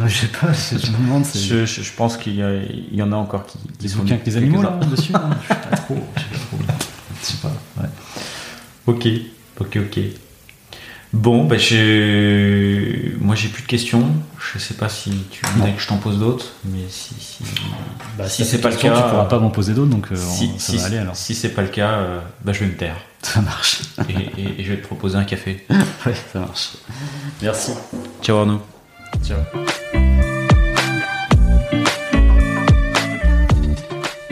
[0.06, 1.24] Je sais pas, je je me demande.
[1.24, 3.68] c'est- je, je- je pense qu'il y, a- il y en a encore qui, qui
[3.80, 5.96] des sont bouquins avec des animaux là dessus hein Je sais pas trop.
[6.16, 6.58] Je sais pas trop.
[7.20, 7.52] Je sais pas.
[7.82, 7.88] Ouais.
[8.86, 9.08] Ok,
[9.60, 10.00] ok, ok.
[11.12, 13.14] Bon, bah j'ai...
[13.18, 14.04] moi j'ai plus de questions.
[14.52, 17.38] Je sais pas si tu voudrais que je t'en pose d'autres, mais si, si,
[18.16, 20.50] Bah, Si c'est pas le cas, tu pourras pas m'en poser d'autres, donc euh, si,
[20.54, 21.16] on- ça si- va aller alors.
[21.16, 23.80] si c'est pas le cas, euh, bah je vais me taire Ça marche.
[24.08, 25.66] et, et- et je vais te proposer un café.
[25.70, 26.68] ouais, ça marche.
[27.42, 27.72] Merci.
[28.22, 28.60] Ciao Arnaud.
[29.24, 29.38] Ciao.